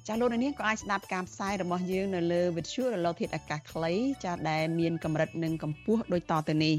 [0.08, 6.76] ចាលោកនាងក៏អាចស្ដាប់ការផ្សាយរបស់យើងនៅលើ Vithu រលកធាតុអាកាសខ្លីចាដែលមានកម្រិតនិងកម្ពស់ដូចតទៅនេះ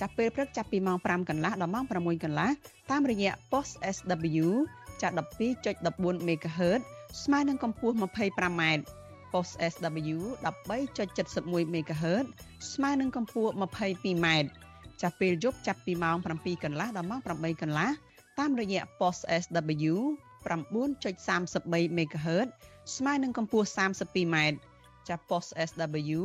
[0.00, 2.50] ចាប់ពេលព្រឹកចាប់ពីម៉ោង5កន្លះដល់ម៉ោង6កន្លះ
[2.90, 4.46] តាមរយៈ post SW
[5.02, 5.08] ចា
[5.68, 6.80] 12.14 MHz
[7.22, 8.62] ស្មើនឹងកម្ពស់ 25m
[9.32, 12.26] post SW 13.71 MHz
[12.72, 14.26] ស្មើនឹងកម្ពស់ 22m
[15.02, 17.90] ចាប់ពេលយប់ចាប់ពីម៉ោង7កន្លះដល់ម៉ោង8កន្លះ
[18.38, 19.94] តាមរយៈ post SW
[20.48, 22.48] 9.33 MHz
[22.96, 24.36] ស្មើនឹងកម្ពស់ 32m
[25.08, 26.20] ចាប់ post SW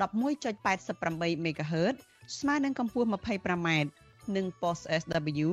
[0.00, 1.94] 11.88 MHz
[2.38, 3.68] ស្មើនឹងកម្ពស់ 25m
[4.36, 5.50] និង post SW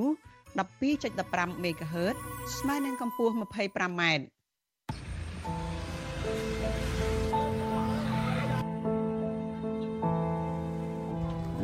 [0.58, 2.16] 12.15 MHz
[2.58, 4.04] ស្មើនឹងកម្ពស់ 25m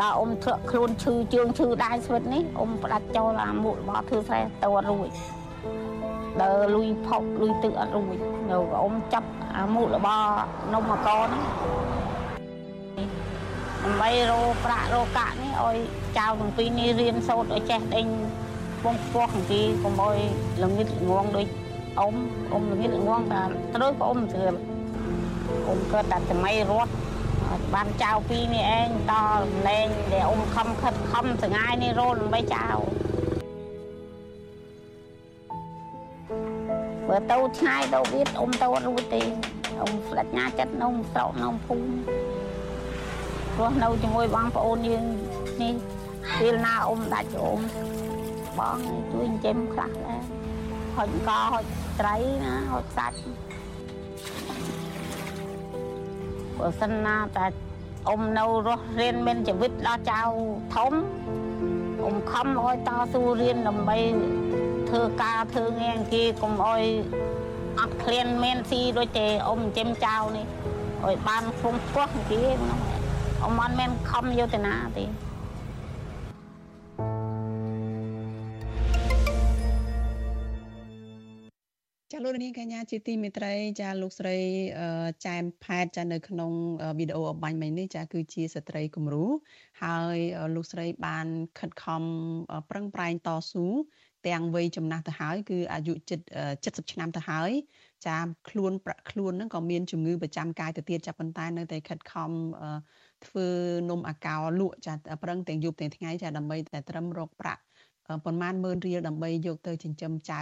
[0.02, 5.10] ដល់អ៊ំធ្លាក់ខ្លួនឈឺជើងឈឺដៃស្វិតនេះអ៊ំផ្ដាច់ចូលអាមុខរបស់ធ្វើស្រែតអត់រួច
[6.42, 8.16] ដើរលុយផុកលុយទឹកអត់រួច
[8.50, 10.28] នៅអ៊ំចាប់អាមុខរបស់
[10.74, 11.44] នំមកកនេះ
[13.84, 15.78] ដើម្បីរោប្រាក់រោកាក់នេះឲ្យ
[16.18, 18.06] ចៅទាំងពីរនេះរៀនសូត្រឲ្យចេះដេញ
[18.84, 20.18] ពងពោះទាំងពីរកុំឲ្យ
[20.64, 21.48] ល្ងិតល្ងងដូច
[22.00, 22.16] អ៊ំ
[22.52, 23.42] អ៊ំល្ងិតល្ងងតែ
[23.76, 24.54] ត្រូវក៏អ៊ំស្រួល
[25.68, 26.92] អ៊ំគាត់តែសម័យរត់
[27.74, 29.14] បានចៅពីរនេះឯងត
[29.68, 32.66] លែងដែលអ៊ំខំខិតខំសងាយនេះរោដើម្បីចៅ
[37.08, 39.22] បើទៅឆ្ងាយទៅវាអ៊ំទៅអត់រួចទេ
[39.80, 41.90] អ៊ំផ្លាច់ញ៉ាចិត្តនៅស្រុកនៅភូមិ
[43.56, 45.04] ព្រោះនៅជាមួយបងប្អូនយើង
[45.62, 45.74] នេះ
[46.40, 47.60] ពេលណាអ៊ំដាច់អ៊ំ
[48.60, 48.78] បង
[49.12, 50.22] ជួយចិញ្ចឹមខ្លះដែរ
[50.96, 51.66] ហុចកហុច
[52.00, 53.18] ត្រីណាហុចសាច់
[56.60, 57.46] បើសិនណាតែ
[58.10, 60.22] អ៊ំនៅរស់រៀនមានជីវិតដល់ចៅ
[60.76, 60.94] ធំ
[62.06, 63.98] អ៊ំខំឲ្យតស៊ូរៀនដើម្បី
[64.90, 66.84] ធ្វើការធ្វើងារគេកុំឲ្យ
[67.80, 70.46] អត់ឃ្លានមានស៊ីដូចទេអ៊ំចិញ្ចឹមចៅនេះ
[71.06, 72.80] ឲ្យបានខ្ពង់ខ្ពស់គេហ្នឹង
[73.44, 75.06] អ៊ំអត់មានខំយុទ្ធនាទេ
[82.20, 84.38] ចចាលោកនាងកញ្ញាជាទីមេត្រីចាលោកស្រី
[85.26, 86.52] ចែមផែតចានៅក្នុង
[87.00, 89.26] វីដេអូអបាញ់មិញនេះចាគឺជាស្ត្រីគំរូ
[89.84, 90.18] ហើយ
[90.56, 91.28] លោកស្រីបាន
[91.60, 92.04] ខិតខំ
[92.70, 93.66] ប្រឹងប្រែងតស៊ូ
[94.28, 96.20] ទាំងវ័យចំណាស់ទៅហើយគឺអាយុជិត
[96.54, 97.52] 70ឆ្នាំទៅហើយ
[98.08, 98.18] ចា
[98.50, 102.32] ខ្លួនប្រាក់ខ្លួនហ្នឹងក៏មានជំងឺប្រចាំកាយទៅទៀតចាប៉ុន្តែនៅតែខិតខំ
[103.26, 103.48] ធ្វើ
[103.90, 107.62] នំអាកោលក់ចាប្រឹងទាំងយប់ទាំងថ្ងៃចាដើម្បីតែត្រឹមរកប្រាក់
[108.26, 110.42] ប្រមាណ10000រៀលដើម្បីយកទៅចិញ្ចឹមចៅ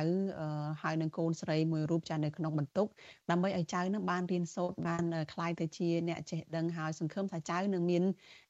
[0.82, 2.88] ហើយនឹងកូនស្រីមួយរូបចានៅក្នុងបន្ទុក
[3.32, 5.04] ដើម្បីឲ្យចៅនឹងបានរៀនសូត្របាន
[5.34, 8.04] ក្លាយទៅជាអ្នកចេះដឹងហើយសង្ឃឹមថាចៅនឹងមាន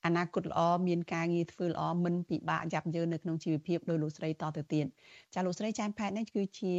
[0.06, 4.86] អនាគតល្អមានការងារធ្វើល្អមិនពិបាកយ៉ាប់យ៉ឺននៅក្នុងជីវភាពដោយលោកស្រីតទៅទៀត
[5.34, 6.74] ចាលោកស្រីចាមផែតនេះគឺជា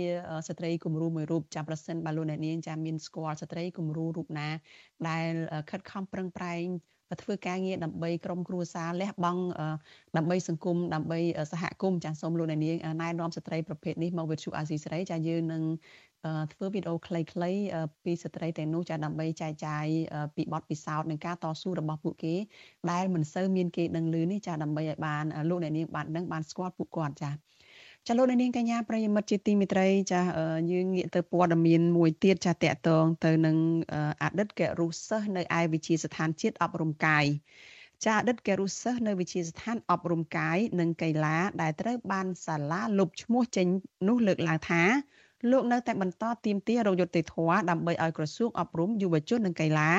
[0.48, 4.48] ស្ត្រីគំរូមួយរូបចាប្រសិនបើលោកអ្នកនាងចាមានស្គាល់ស្ត្រីគំរូរូបណា
[5.08, 5.32] ដែល
[5.70, 6.66] ខិតខំប្រឹងប្រែង
[7.22, 9.42] ធ្វើការងារដើម្បីក្រុមគ្រួសារលះបង់
[10.16, 11.18] ដើម្បីសង្គមដើម្បី
[11.52, 15.62] សហគមន៍ចាសូមលោកអ្នកនាងណែនាំស្ត្រីប្រភេទនេះមកវិទ្យុអាស៊ីសេរីចាយើងនឹង
[16.52, 17.58] ធ្វើវីដេអូខ្លីៗ
[18.04, 19.86] ពីស្ត្រីទាំងនោះចាដើម្បីចែកចាយ
[20.36, 22.34] ពីបទពិសោធន៍នៃការតស៊ូរបស់ពួកគេ
[22.90, 27.30] ដែលមិនសូវមានគេដឹងឮនេះចាដើម្បីឲ្យបានលោកអ្នកនាងបានដឹងបានស្គាល់ពួកគាត់ចា
[28.10, 30.20] ចាលោកនាងកញ្ញាប្រិយមិត្តជាទីមេត្រីចា
[30.72, 33.56] យើងងាកទៅព័ត៌មានមួយទៀតចាតកតងទៅនឹង
[34.22, 37.24] អតីតករុសិស្សនៅឯវិទ្យាស្ថានជាតិអប់រំកាយ
[38.04, 43.66] ចាអតីតករុសិស្សនៅវិទ្យាស្ថានអប់រំកាយនិងកីឡាដែលត្រូវបានសាលាលុបឈ្មោះចេញ
[44.08, 44.82] នោះលើកឡើងថា
[45.50, 49.90] លោកនៅតែបន្តទៀមទារោគយុត្តិធម៌ដើម្បីឲ្យក្រសួងអប់រំយុវជននិងកីឡា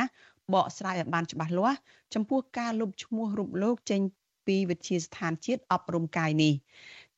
[0.53, 1.77] បកស្រាយឲ្យបានច្បាស់លាស់
[2.13, 4.01] ចំពោះការលុបឈ្មោះរូបលោកចេញ
[4.49, 6.53] ពីវិទ្យាស្ថានជាតិអប់រំកាយនេះ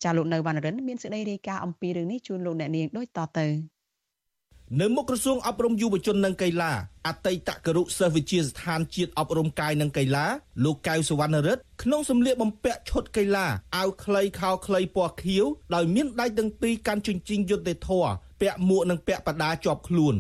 [0.04, 3.48] ចាលោកនៅវណ្ណរិនមានសេចក្តីរាយការណ៍អំពីរឿងនេះជូនលោកអ្នកនាងដូចតទៅ
[4.80, 6.72] នៅមុខក្រសួងអប់រំយុវជននិងកីឡា
[7.08, 10.26] អតីតគរុសិស្សវិទ្យាស្ថានជាតិអប់រំកាយនិងកីឡា
[10.64, 13.46] លោកកៅសវណ្ណរិទ្ធក្នុងសម្លៀកបំពាក់ឈុតកីឡា
[13.78, 18.06] អាវខ្លីខោខ្លីពណ៌ខៀវដោយមានដៃទាំងពីរកាន់ជញ្ជីងយុទ្ធធរ
[18.42, 20.16] ពាក់មួកនិងពាក់បដាជាប់ខ្លួន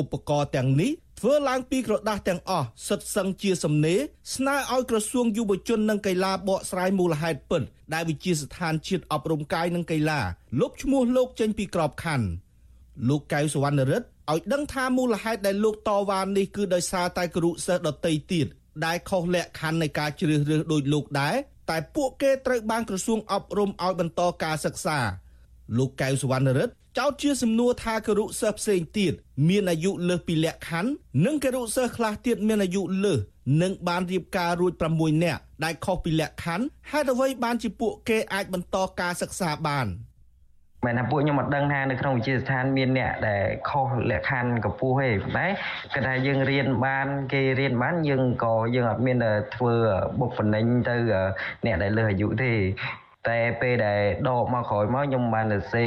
[0.00, 4.00] ឧបករណ៍ទាំងនេះធ្វើឡើងពីក្រដាស់ទាំងអស់សិតសឹងជាសំណេរ
[4.34, 7.62] ស្នើឲ្យក្រសួងយុវជននិងកីឡាបកស្រាយមូលហេតុពិត
[7.94, 10.20] ដែលវិជាស្ថានជាតិអប់រំកាយនិងកីឡា
[10.60, 12.28] លុបឈ្មោះលោកចេញពីក្របខ័ណ្ឌ
[13.08, 18.46] លោកកៅសវណ្ណរិទ្ធឲ្យដឹងថាមូលហេតុដែលលោកតវ៉ានេះគឺដោយសារតែគ្រូសិស្សដតីទៀត
[18.86, 21.34] ដែលខុសលក្ខខណ្ឌនៃការជ្រើសរើសដោយលោកដែរ
[21.70, 24.98] តែពួកគេត្រូវបានក្រសួងអប់រំឲ្យបន្តការសិក្សា
[25.78, 29.12] លោកកៅសវណ្ណរិទ្ធ ចោទជាសំណួរថាគរុសិស្សផ្សេងទៀត
[29.48, 30.90] មានអាយុលើសពីលក្ខខណ្ឌ
[31.24, 33.18] និងគរុសិស្សខ្លះទៀតមានអាយុលើស
[33.62, 39.86] និងបានរៀបការរួច6នាក់ដែលខុសពីលក្ខខណ្ឌហេតុអ្វីបានជាពួកគេអាចបន្តការសិក្សាបាន
[40.84, 45.46] មែនថាពួកខ្ញុំអត់ដឹងថានៅក្នុងវិទ្យាស្ថានមានអ្នកដែលខុសលក្ខខណ្ឌកម្ពស់ទេតែ
[45.94, 49.16] គឺថាយើងរៀនបានគេរៀនបានយើងក៏យើងអត់មាន
[49.54, 49.74] ធ្វើ
[50.20, 50.96] បុកបនិញទៅ
[51.64, 52.52] អ្នកដែលលើសអាយុទេ
[53.28, 55.84] តែពេលដែលដកមកក្រោយមកខ្ញុំបានទៅសេ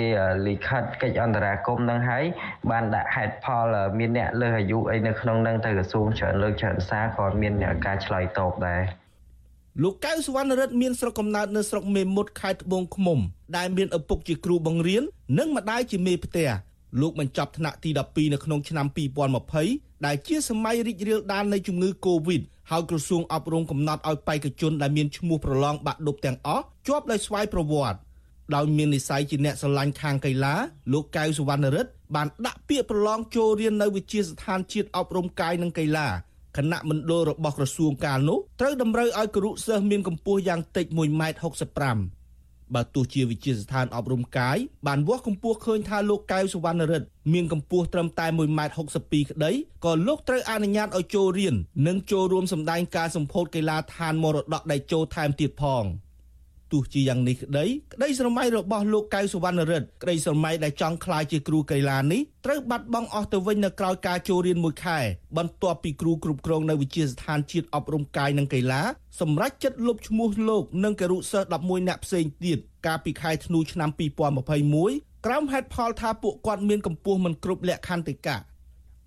[0.47, 2.23] លិខិតកិច្ចអន្តរាគមន៍នឹងហើយ
[2.71, 7.54] បានដាក់ហេតុផលមានអ្នកលើសអាយុអីនៅក្នុងនឹងទៅក្រសួងច្រើនលើកច្រើនសារក៏មាន
[7.86, 8.82] ការឆ្លើយតបដែរ
[9.84, 13.19] លោកកៅសវណ្ណរិទ្ធមានស្រុកកំណើតនៅស្រុកមេមត់ខេត្តត្បូងឃ្មុំ
[13.58, 15.04] ដែលមានឪពុកជាគ្រូបង្រៀន
[15.39, 16.49] និងម្ដាយជាមេផ្ទះ
[17.02, 27.99] លោកបញ្ចប់ថ្នាក់ទី12នៅក្នុងឆ្នាំ2020 ដែលជាសម័យរីករាលដាលនៃជំងឺ Covid ហើយក្រសួងអប់រំកំណត់ឲ្យបេក្ខជនដែលមានឈ្មោះប្រឡងបាក់ឌុបទាំងអស់ជាប់ដោយស្វ័យប្រវត្តិ
[28.55, 30.53] ដោយមាននិស័យជាអ្នកស្រឡាញ់ខាងកីឡា
[30.91, 36.07] លោកកៅសវណ្ណរិទ្ធបានដាក់ពាក្យប្រឡងចូលរៀននៅវិទ្យាស្ថានជាតិអប់រំកាយនិងកីឡា
[36.57, 41.39] គណៈមណ្ឌលរបស់ក្រសួងកាលនោះត្រូវតម្រូវឲ្យគរុសិស្សមានកម្ពស់យ៉ាងតិច1ម៉ែត្រ
[41.97, 42.18] 65
[42.75, 49.51] បើទោះជាវិជាស្ថានអប់រំកាយបានវាស់កម្ពស់ឃើញថាលោកកៅសវណ្ណរិទ្ធមានកម្ពស់ត្រឹមតែ1ម៉ែត្រ62ក្តី
[49.86, 51.55] ក៏លោកត្រូវអនុញ្ញាតឲ្យចូលរៀន
[51.88, 55.86] និងចូលរួមសម្ដែងការសម្ពោធកីឡាឋានមរតកដែលចូលថែមទៀតផង។
[56.71, 64.99] ទោះជាយ៉ាងនេះក្តីក្តីស្រមៃរបស់លោកកៅសវណ្ណរិទ្ធក្តីស្រមៃដែលចង់ក្លាយជាគ្រូកីឡានេះត្រូវបាត់បង់អស់ទៅវិញនៅក្រៅការចូលរៀនមួយខែ
[65.38, 68.82] បន្ទាប់ពីគ្រូគ្រប់គ្រងនៅវិទ្យាស្ថានជាតិអប់រំកាយនិងកីឡា
[69.19, 78.38] សម្រាប់ចិត្តលុបឈ្មោះលោកនិងគរុសិស្ស11នាក់ផ្សេងទៀតកាលពីខែធ្នូឆ្នាំ2021ក្រោមហេតុផលថាពួកគាត់មានកម្ពស់មិនគ្រប់លក្ខខណ្ឌទេកា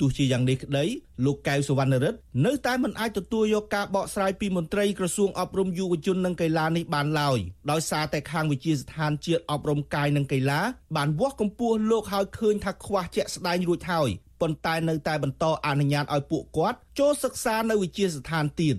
[0.00, 0.84] ទោះជាយ៉ាងនេះក្តី
[1.24, 7.38] លោកកៅសវណ្ណរិទ្ធនៅតែមិនអាចទទួលយកការបកស្រាយពីមន្ត្រីក្រសួងអប់រំយុវជននិងកីឡានេះបានឡើយ
[7.70, 10.60] ដោយសារតែខាងវិជាស្ថានជាតិអប់រំកាយនិងកីឡា
[10.96, 18.76] បានវាស់កម្ពស់លោកហើយឃើញថាខ្វះជាក់ស្ដែងរួចហើយប៉ុន្តែនៅតែបន្តអនុញ្ញាតឲ្យពួកគាត់ចូលសិក្សានៅវិជាស្ថានទៀត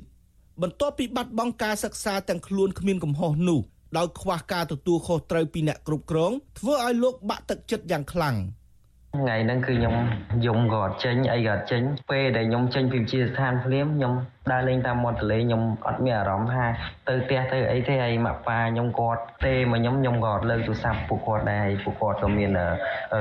[0.61, 3.61] បន្ទាប់ពីបាត់បង់ការសិក្សាទាំងខ្លួនគ្មានកំហុសនោះ
[3.97, 8.35] ដោយខ្វះការទទួលខុសត្រូវពីអ្នកគ្រប់គ្រងធ្វើឲ្យលោកបាក់ទឹកចិត្តយ៉ាងខ្លាំង
[9.21, 9.95] ថ្ងៃហ្នឹងគឺខ្ញុំ
[10.45, 14.13] យំក៏អត់ចេញអីក៏អត់ចេញពេលដែលខ្ញុំចេញពីវិទ្យាស្ថានភ្លាមខ្ញុំ
[14.51, 16.65] ដើរលេងតាមមាត់ទន្លេខ្ញុំអត់មានអារម្មណ៍ថា
[17.09, 22.51] ទៅផ្ទះទៅអីទេហើយម៉ាក់ប៉ាខ្ញុំគាត់ទេមកខ្ញុំខ្ញុំក៏អត់លើកទូរស័ព្ទពួកគាត់ដែរហើយពួកគាត់ក៏មាន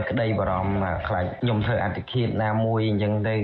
[0.09, 3.37] ក្តីបារម្ភខ្លាចខ្ញុំធ្វើអតិឃាតណាមួយអញ្ចឹងទៅ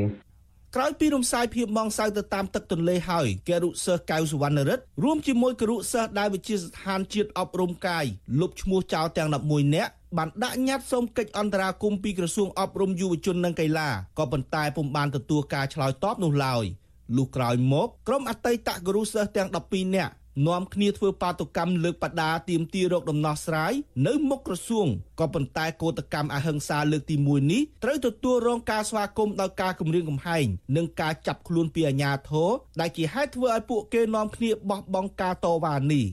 [0.76, 8.04] ក្រោយពីរំសាយភាពមងសៅទៅតាមទឹកទន្លេហើយគរុសិស្សកៅសវណ្ណរិទ្ធរួមជាមួយគរុសិស្សដែលវិទ្យាស្ថានជាតិអប់រំកាយ
[8.40, 16.64] លុបឈ្មោះចោលទាំង11នាក់ បានដាក់ញត្តិសូមកិច្ចអន្តរាគមន៍ពីក្រសួងអប់រំយុវជននិងកីឡាក៏ប៉ុន្តែពុំបានទទួលការឆ្លើយតបនោះឡើយ
[17.16, 20.12] លុះក្រោយមកក្រុមអតីតគរុសិស្សទាំង12នាក់
[20.46, 23.72] នាំគ្នាធ្វើបាតុកម្មលើកបដាទៀមទីរកដំណោះស្រាយ
[24.06, 24.86] នៅមុខក្រសួង
[25.20, 36.06] ក៏ប៉ុន្តែកោតកម្មអហិង្សាលើកទី1នេះត្រូវទទួលរងការស្វាគមន៍ដោយការគំរាមកំហែងនិងការចាប់ខ្លួនពីអាជ្ញាធរដែលជាហេតុធ្វើឲ្យពួកគេនាំគ្នាបោះបង់ការតវ៉ានេះ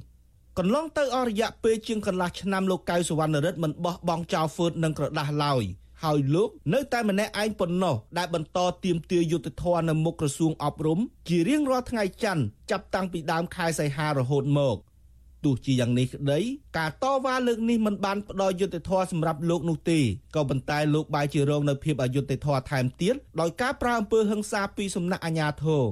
[0.60, 5.64] កន្លងទៅអស់រយៈពេលជាងកន្លះឆ្នាំលោកកៅសវណ្ណរិទ្ធមិនបោះបង់ចោលហ្វឺតនិងក្រដាស់ឡើយ
[6.04, 14.78] ហើយលោកនៅតែម្នាក់ឯងប៉ុណ្ណោះដែលបន្តទៀមទាយុទ្ធធរនៅមុខក្រសួងអប់រំជារៀងរាល់ថ្ងៃច័ន្ទចាប់តាំងពីដើមខែសីហារហូតមក
[15.44, 16.40] ទោះជាយ៉ាងនេះក្តី
[16.78, 20.00] ការតវ៉ាលើកនេះមិនបានផ្ដល់យុត្តិធម៌សម្រាប់លោកនោះទេ
[20.36, 25.84] ក៏ប៉ុន្តែលោកបែរជារងនៅភាពអយុត្តិធម៌ថែមទៀតដោយការប្រើអំពើហិង្សាពីសំណាក់អាជ្ញាធរ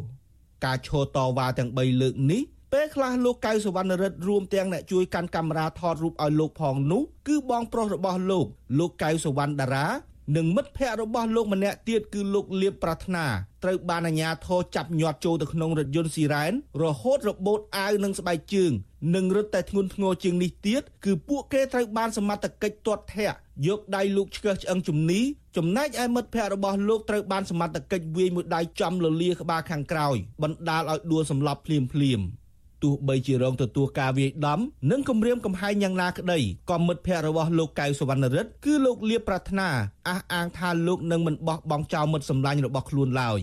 [0.65, 2.41] ការឈរតវ៉ាទាំង3លើកនេះ
[2.75, 8.45] ពេលខ្លះលោកកៅសវណ្ណរិទ្ធរួមទាំងអ្នកជួយកាន់កាមេរ៉ាថតរូបឲ្យលោកផងនោះគឺបងប្រុសរបស់លោក
[8.79, 9.87] លោកកៅសវណ្ណតារា
[10.35, 13.25] និងមិត្តភ័ក្តិរបស់លោកម្នាក់ទៀតគឺលោកលៀបប្រាថ្នា
[13.63, 18.71] ត្រូវបានអាជ្ញាធរចាប់ញាត់ចូលទៅក្នុងរថយន្តស៊ីរ៉ែនរហូតរបូតអាវនិងស្បែកជើង
[19.15, 25.21] និងរឹតតែធ្ងន់ធ្ងរជាងនេះទៀតគឺពួកគេត្រូវបានសមត្ថកិច្ចទាត់ធាក់យកដៃលោកឆ្កឹះឆ្អឹងជំនី
[25.57, 32.21] ចំណែកឯមិត្តភ័ក្តិរបស់លោកត្រូវបានសមត្ថកិច្ចវាយមួយដៃចំលលាក្បាលខាងក្រោយបណ្ដាលឲ្យដួលសម្លាប់ភ្លាមភ្លាម។
[32.83, 34.59] ទោះបីជារងទទួលការវាយដំ
[34.91, 36.39] និងគំរាមកំហែងយ៉ាងណាក្តី
[36.71, 39.69] ក៏មិត្តភ័ក្តិរបស់លោកកៅសវណ្ណរិទ្ធគឺលោកលៀបប្រាថ្នា
[40.09, 43.39] អះអាងថាលោកនឹងមិនបោះបង់ចោលមិត្តសម្លាញ់របស់ខ្លួនឡើយ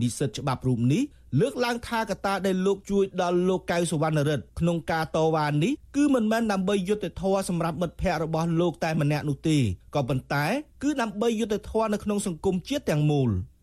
[0.00, 1.02] និស្សិតច្បាប់រូបនេះ
[1.40, 9.58] លើកឡើងថាកត្តាដែលលោកជួយដល់លោកកៅសវណ្ណរិទ្ធក្នុងការតវ៉ានេះគឺមិនមែនដើម្បីយុត្តិធម៌សម្រាប់មិត្តភ័ក្តិរបស់លោកតែម្នាក់នោះទេ
[9.94, 10.44] ក៏ប៉ុន្តែ
[10.82, 13.30] គឺដើម្បីយុត្តិធម៌នៅក្នុងសង្គមជាតិទាំងមូល។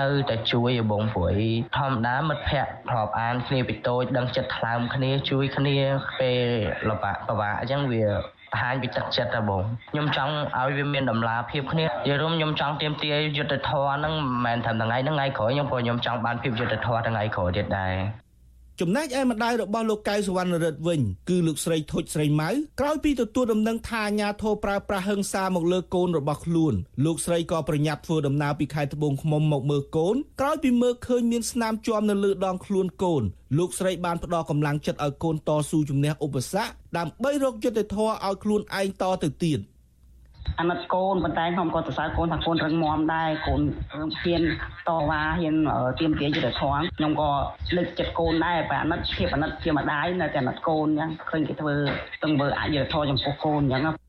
[0.00, 1.38] នៅតែជួយឲ្យបងព្រួយ
[1.76, 5.76] ធម្មតាមិត្តភ័ក្តិធ្លាប់អានគ្នាពីតូចដឹងចិត្តថ្លើមគ្នាជួយគ្នា
[6.20, 6.48] ពេល
[6.88, 17.94] លំបាកពិបាកអញ្ចឹងវាបង្ហាញពីទឹកចិត្តដែរបងខ្ញុំចង់ឲ្យវាមានតម្លាភាពគ្នាយល់ខ្ញុំចង់ទៀមទាយុទ្ធធរហ្នឹងមិនមែនត្រឹមថ្ងៃហ្នឹងថ្ងៃក្រោយខ្ញុំក៏ខ្ញុំចង់បានភាពយុទ្ធធរថ្ងៃក្រោយទៀតដែរ
[18.80, 33.22] ចំណែកឯម្ដាយរបស់លោកកៅសវណ្ណរិទ្ធវិញគឺលោកស្រីធុចស្រីម៉ៅក្រោយពីទទួលដំណឹងថាអាញាធរប្រើប្រាស់ហិង្សាមកលើកូនរបស់ខ្លួនលោកស្រីក៏ប្រញាប់ធ្វើដំណើរពីខេត្តត្បូងឃ្មុំមកមើលកូនក្រោយពីមើលឃើញមានស្នាមជាប់នៅលើដងខ្លួនកូន
[33.58, 39.60] លោកស្រីបានផ្ដល់កម្លាំងចិត្តឲ្យកូនតស៊ូជំនះឧបសគ្គដើម្បីរកយុត្តិធម៌ឲ្យខ្លួនឯងតទៅទៀត។
[40.60, 43.60] អាណិតកូនប៉ុន្តែខ្ញុំក៏សរសើរកូនថាកូនរឹងមាំដែរកូន
[43.92, 44.42] ហ៊ាន
[44.88, 45.54] តវ៉ាហ៊ាន
[46.00, 47.30] ទៀមទាយុទ្ធធម៌ខ្ញុំក៏
[47.76, 51.74] លើកចិត្តកូនដែរបើអាណិតភាពអាណិតជាម្ដាយនៅតែអាណិតកូនអញ្ចឹងឃើញគេធ្វើ
[52.22, 54.03] ទង្វើអយុត្តិធម៌ចំពោះកូនអញ្ចឹង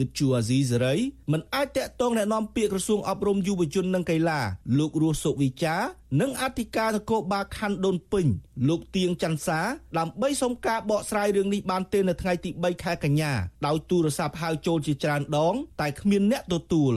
[0.00, 0.94] វិទ្យុអាស៊ីសេរី
[1.32, 4.40] មិនអាចតាក់ទងណែនាំពាក្យក្រសួងអប់រំយុវជននិងកីឡា
[4.78, 5.76] លោករស់សុវិចា
[6.20, 8.26] និងអធិការនគរបាលខណ្ឌដូនពេញ
[8.68, 9.60] លោកទៀងច័ន្ទសា
[9.98, 13.32] ដើម្បីសុំការបកស្រាយរឿងនេះបានទេនៅថ្ងៃទី3ខែកញ្ញា
[13.66, 16.94] ដោយទូរស័ព្ទហៅចូលជាច្រើនដង តែគ្មានអ្នកទទួល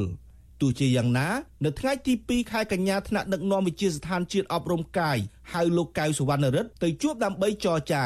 [0.61, 1.29] ទោះជាយ៉ាងណា
[1.65, 5.17] នៅថ្ងៃទី2ខែកញ្ញាថ្នាក់ដឹកនាំវិទ្យាស្ថានជាតិអប់រំកាយ
[5.53, 8.05] ហៅលោកកៅសុវណ្ណរិទ្ធទៅជួបដើម្បីចរចា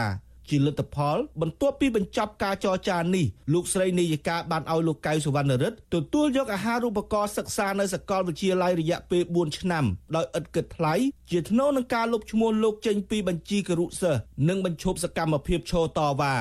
[0.49, 10.93] ជាលទ្ធផលបន្ទាប់ពីបញ្ចប់ការចរចានេះលោកស្រីនាយិកាបានឲ្យលោកកៅសវណ្ណរិទ្ធទទួលយកអាហារូបករណ៍សិក្សានៅសាកលវិទ្យាល័យរយៈពេល4ឆ្នាំដោយឥតគិតថ្លៃ
[11.31, 16.35] ជាថ្នូរនឹងការលុបឈ្មោះលោកចេញពីបញ្ជីគរុសិស្សនិងបញ្ឈប់សកម្មភាពឈរតវ៉ា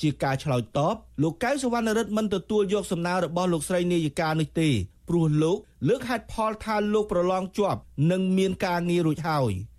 [0.00, 4.70] ជាការឆ្លើយតបលោកកៅសវណ្ណរិទ្ធមិនទទួលយកសំណើរបស់លោកស្រីនាយិកានេះទេ
[5.08, 9.52] ព្រោះលោកលើកហេតុផលថាលោកប្រឡងជាប់ និងមានការងាររួចហើយ។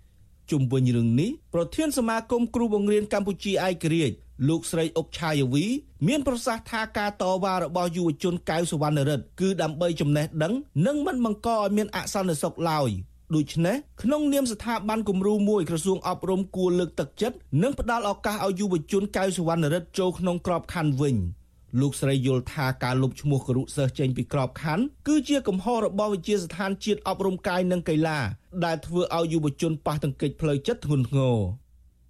[0.50, 4.16] ជុំវិញរឿងនេះប្រធានសមាគមគ្រូបង្រៀនកម្ពុជាឯករាជ្យ
[4.48, 5.64] លោកស្រីអុកឆាយវី
[6.08, 10.52] មានប្រសាសន៍ថាការតវ៉ារបស់យុវជនកៅសវណ្ណរិទ្ធគឺដើម្បីចំណេះដឹង
[10.86, 12.90] និងមិនបង្កឲ្យមានអសន្តិសុខឡើយ
[13.34, 21.16] ដូច្នេះក្នុងនាមស្ថាប័នគំរូមួយក្រសួងអប់រំគួរលើកទឹកចិត្តនិងផ្ដល់ឱកាសឲ្យយុវជនកៅសវណ្ណរិទ្ធចូលក្នុងក្របខ័ណ្ឌវិញ។
[21.80, 28.18] លោកស្រីយល់ថាការលុបឈ្មោះគរុសិស្សចេញពីក្របខ័ណ្ឌគឺជាកំហុសរបស់វិជាស្ថានជាតិអប់រំកាយនិងកីឡា
[28.64, 31.38] ដែលធ្វើឲ្យយុវជនប៉ះទង្គិចផ្លូវចិត្តធ្ងន់ធ្ងរ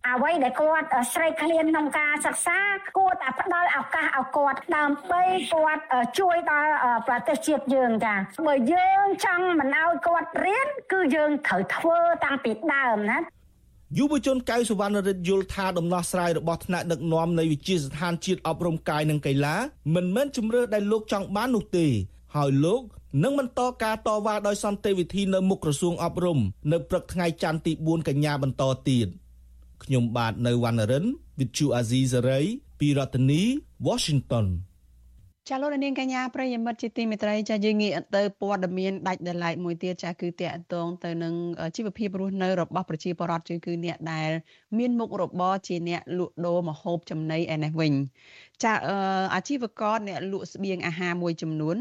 [0.08, 2.58] អ្វីដែលគាត់ស្រេកឃ្លានក្នុងការសិក្សា
[2.96, 5.82] គួរតែផ្ដល់ឱកាសឲ្យគាត់ដើម្បីគាត់
[6.18, 6.72] ជួយដល់
[7.08, 8.14] ប្រទេសជាតិយើងចា
[8.46, 13.18] បើយើងចង់មិនឲ្យគាត់រៀនគឺយើងត្រូវធ្វើតាំងពីដើមណា
[13.98, 19.56] យុវជនកៅសវណ្ណរិទ្ធយល់ថាដំណោះស្រាយរបស់ថ្នាក់ដឹកនាំនៃវិជាស្ថានជាតិអប់រំកាយនិងកីឡា
[19.94, 21.86] មិនមែនជំរឿដែលលោកចង់បាននោះទេ
[22.36, 22.82] ហើយលោក
[23.22, 26.38] នឹងបន្តការតវ៉ាដោយសន្តិវិធីនៅមុខក្រសួងអប់រំ
[26.72, 29.08] នៅព្រឹកថ្ងៃច័ន្ទទី4កញ្ញាបន្តទៀត
[29.84, 31.04] ខ្ញុំបាទនៅវណ្ណរិន
[31.38, 32.46] With Chu Azizi Saray
[32.80, 33.42] ពីរដ្ឋធានី
[33.86, 34.46] Washington
[35.52, 41.34] ចាលោកនាងកញ្ញាប្រិយមិត្តជាទីមេត្រីចាយើងងាកទៅព័ត៌មានដាច់ដライមួយទៀតចាគឺតកតងទៅនឹង
[41.76, 44.30] ជីវភាពរស់នៅរបស់ប្រជាពលរដ្ឋគឺអ្នកដែល
[44.78, 47.92] មានមុខរបរជាអ្នកលក់ដូរម្ហូបចំណីឯនេះវិញ
[48.64, 48.72] ចា
[49.34, 51.76] អាជីវករអ្នកលក់ស្បៀងអាហារមួយចំនួន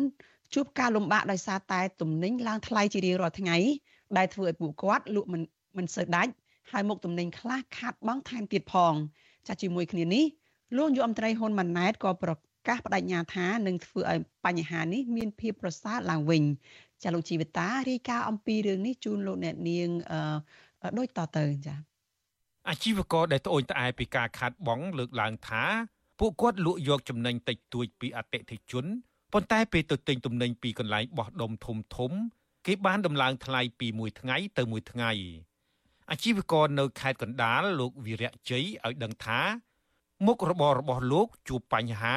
[0.54, 3.58] ជួបការលំបាកដោយសារតែទំនិញឡើងថ្លៃជារៀងរាល់ថ្ងៃ
[4.18, 5.42] ដែលធ្វើឲ្យពួកគាត់លក់មិន
[5.78, 6.32] មិនសូវដាច់
[6.72, 8.94] ហើយមុខទំនិញខ្លះខាត់បង់ថែមទៀតផង
[9.48, 10.26] ចាជាមួយគ្នានេះ
[10.78, 12.32] លោកយុអមត្រីហ៊ុនម៉ាណែតក៏ប្រ
[12.68, 16.44] កាសបដិញ្ញាថានឹងធ្វើឲ្យបញ្ហានេះមានភាពប្រសើរឡើងវិញ
[17.04, 21.76] ចាលោកជីវិតារាយការណ៍អំពីរឿងនេះជូនលោកអ្នកនាងអឺដូចតទៅចា
[22.70, 25.64] អាជីវករដែលត្អូញត្អែពីការខាត់បងលើកឡើងថា
[26.20, 28.86] ពួកគាត់លក់យកចំណេញតិចតួចពីអតិថិជន
[29.34, 32.12] ប៉ុន្តែពេលទៅទិញទំនិញពីកន្លែងបោះដុំធំធំ
[32.66, 35.12] គេបានដំឡើងថ្លៃពីមួយថ្ងៃទៅមួយថ្ងៃ
[36.12, 39.40] អាជីវករនៅខេត្តកណ្ដាលលោកវីរៈជ័យឲ្យដឹងថា
[40.26, 42.16] មុខរបររបស់លោកជួបបញ្ហា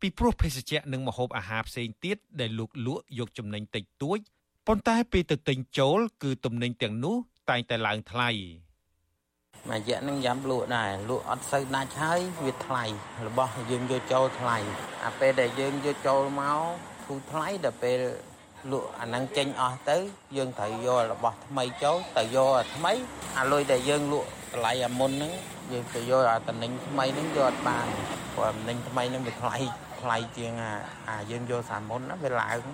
[0.00, 4.18] ពីព្រោះភេសជ្ជៈនិងម្ហូបអាហារផ្សេងទៀតដែលលោកលក់យកចំណេញតិចតួច
[4.66, 7.16] ប៉ុន្តែពេលទៅទិញចូល គឺទំនិញទាំងនោះ
[7.50, 8.30] តែងតែឡើងថ្លៃ
[9.70, 12.84] មួយរយៈនឹងយ៉ាំលក់ដែរលក់អត់សូវដាច់ហើយវាថ្លៃ
[13.26, 14.56] របស់យើងយកចូលថ្លៃ
[15.04, 16.60] អាពេលដែលយើងយកចូលមក
[17.04, 18.00] ធូរថ្លៃដល់ពេល
[18.72, 19.96] លក់អាហ្នឹងចេញអស់ទៅ
[20.36, 22.92] យើងត្រូវយករបស់ថ្មីចូលទៅយកអាថ្មី
[23.38, 25.32] អាលុយដែលយើងលក់តម្លៃអាមុនហ្នឹង
[25.72, 27.86] យើងទៅយកអាតំណែងថ្មីហ្នឹងយកអត់បាន
[28.34, 29.56] ព្រោះតំណែងថ្មីហ្នឹងវាថ្លៃ
[30.00, 30.72] ថ្លៃជាងអា
[31.08, 32.64] អាយើងយកសាមុនណាវាឡើង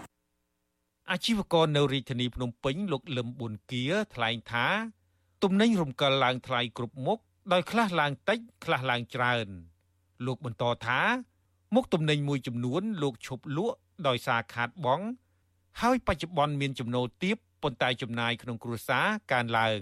[1.10, 3.82] អាជីវករនៅរាជធានីភ្នំពេញលោកលឹមប៊ុនគៀ
[4.14, 4.66] ថ្លែងថា
[5.42, 7.18] ទំនិញរំកិលឡើងថ្លៃគ្រប់មុខ
[7.52, 9.46] ដោយខ្លះឡើងតិចខ្លះឡើងច្រើន
[10.26, 11.00] លោកបន្តថា
[11.74, 13.76] មុខទំនិញមួយចំនួន លោកឈប់លក់
[14.08, 15.06] ដោយសារខាតបង់
[15.80, 19.80] ហើយបច្ចុប្បន្នមានចំណូលទាបប៉ុន្តែចំណាយក្នុងគ្រួសារកើនឡើង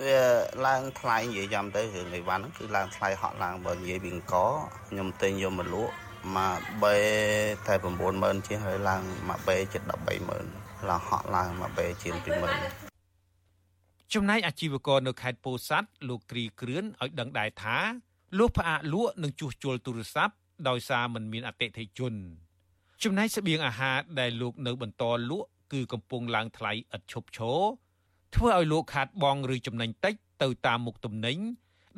[0.00, 0.18] វា
[0.66, 4.34] ឡើងថ្លៃនិយាយចាំទៅរឿងអីវ៉ាន់ហ្នឹងគឺឡើងថ្លៃហក់ឡើងបើនិយាយពីអង្គ
[4.88, 5.92] ខ្ញុំទិញយកមកលក់
[6.36, 6.96] មកបេ
[7.66, 7.74] តែ
[8.10, 9.82] 90000ជាងហើយឡើងមកបេជិត
[10.34, 12.14] 130,000ឡើងហក់ឡើងមកបេជាង
[12.94, 17.76] 20000ចំណែកអាជីវករនៅខេត្តពោធិ៍សាត់លោកគ្រីគ្រឿនឲ្យដឹងដែរថា
[18.38, 20.34] លោកផ្អាកលក់នឹងជួសជុលទូរស័ព្ទ
[20.68, 22.14] ដោយសារមិនមានអតិថិជន
[23.02, 27.60] ចំណែកស្បៀងអាហារដែលលោកនៅបន្តលក់គឺកំពុងឡើងថ្លៃឥតឈប់ឈរ
[28.36, 31.38] ធ្វើឲ្យលោកខាតបង់ឬចំណេញតិចទៅតាមមុខទំនិញ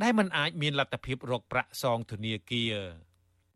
[0.03, 2.74] ដែលมันអាចមានលទ្ធភាពរកប្រាក់សងធនាគារ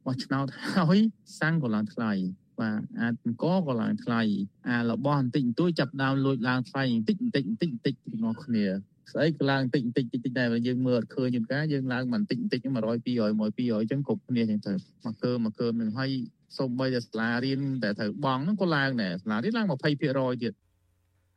[0.07, 0.99] បោះឆ្នោតហើយ
[1.41, 2.13] សាំងក៏ឡើងថ្លៃ
[2.61, 4.21] បាទអាចអង្គក៏ឡើងថ្លៃ
[4.69, 8.65] អារបស់បន្តិចបន្តួចចាប់ដើមលួចឡើងថ្លៃបន្តិចបន្តិចបន្តិចបន្តិចទាំងអស់គ្នា
[9.13, 14.73] ស្អីក៏ឡើងបន្តិចបន្តិចបន្តិចដែរយើងមើលអត់ឃើញយន្តការយើងឡើងបន្តិចបន្តិច100 200 100 200អញ្ចឹងគ្រប់គ្នាអញ្ចឹងទៅ
[15.05, 16.11] មកកើមកកើនឹងហើយ
[16.59, 20.53] សូម្បីតែសាលារៀនដែលត្រូវបង់ហ្នឹងក៏ឡើងដែរសាលារៀនឡើង20%ទៀត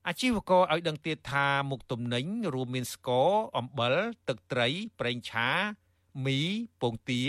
[0.08, 3.96] អាជីវករឲ្យដឹងទៀតថាមុខទំនិញរួមមានស្ករអំបិល
[4.28, 4.68] ទឹកត្រី
[5.00, 5.50] ប្រេងឆា
[6.26, 6.40] មី
[6.82, 7.24] ពងទា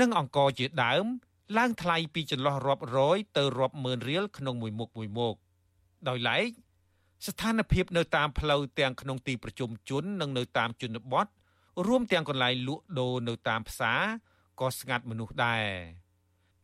[0.00, 1.04] និងអង្ករជាដើម
[1.58, 5.34] ឡើងថ្លៃពីចន្លោះរាប់រយទៅរាប់ម៉ឺនរៀលក្នុងមួយមុខមួយមុខ
[6.08, 6.48] ដោយឡែក
[7.26, 11.26] ស្ថានភាពនៅតាមផ្លូវទាំងក្នុងទីប្រជុំជននិងនៅតាមជនបទ
[11.86, 14.02] រួមទាំងកន្លែងលក់ដូរនៅតាមផ្សារ
[14.60, 15.64] ក៏ស្ងាត់មនុស្សដែរ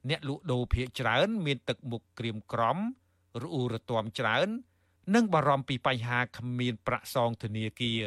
[0.09, 2.79] អ្នកលក់ដូរភ ieck ច្រើន មានទឹកមុខក្រៀមក្រំ
[3.43, 4.49] រអ៊ូរទាំច្រើន
[5.13, 8.05] និងបារម្ភពីបញ្ហាគ្មានប្រាក់សងធនាគារ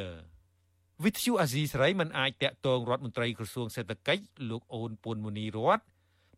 [1.04, 5.80] វិទ្យុអាស៊ីសេរីមិនអាចតាក់ទងរដ្ឋមន្ត្រីក្រសួងសេដ្ឋកិច្ចលោកអូនពួនមូនីរត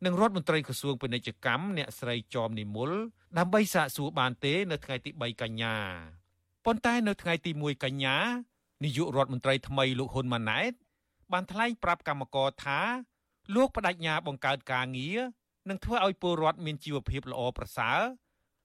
[0.05, 2.91] និងរដ្ឋមន្ត្រីក្រសួងពាណិជ្ជកម្មអ្នកស្រីចอมនិមល
[3.38, 5.76] ដើម្បីសាកសួរបានទេនៅថ្ងៃទី3កញ្ញា
[6.66, 8.18] ប៉ុន្តែនៅថ្ងៃទី1កញ្ញា
[8.84, 10.72] នាយករដ្ឋមន្ត្រីថ្មីលោកហ៊ុនម៉ាណែត
[11.32, 12.80] បានថ្លែងប្រាប់កម្មករថា
[13.55, 15.20] លោកបដិញ្ញាបង្កើតការងារ
[15.70, 17.99] និងធ្វើឲ្យពលរដ្ឋមានជីវភាពល្អប្រសើរ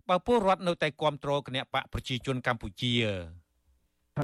[0.09, 2.93] បើពលរដ្ឋនៅតែគ្រប់គ្រងគណៈបកប្រជាជនកម្ពុជា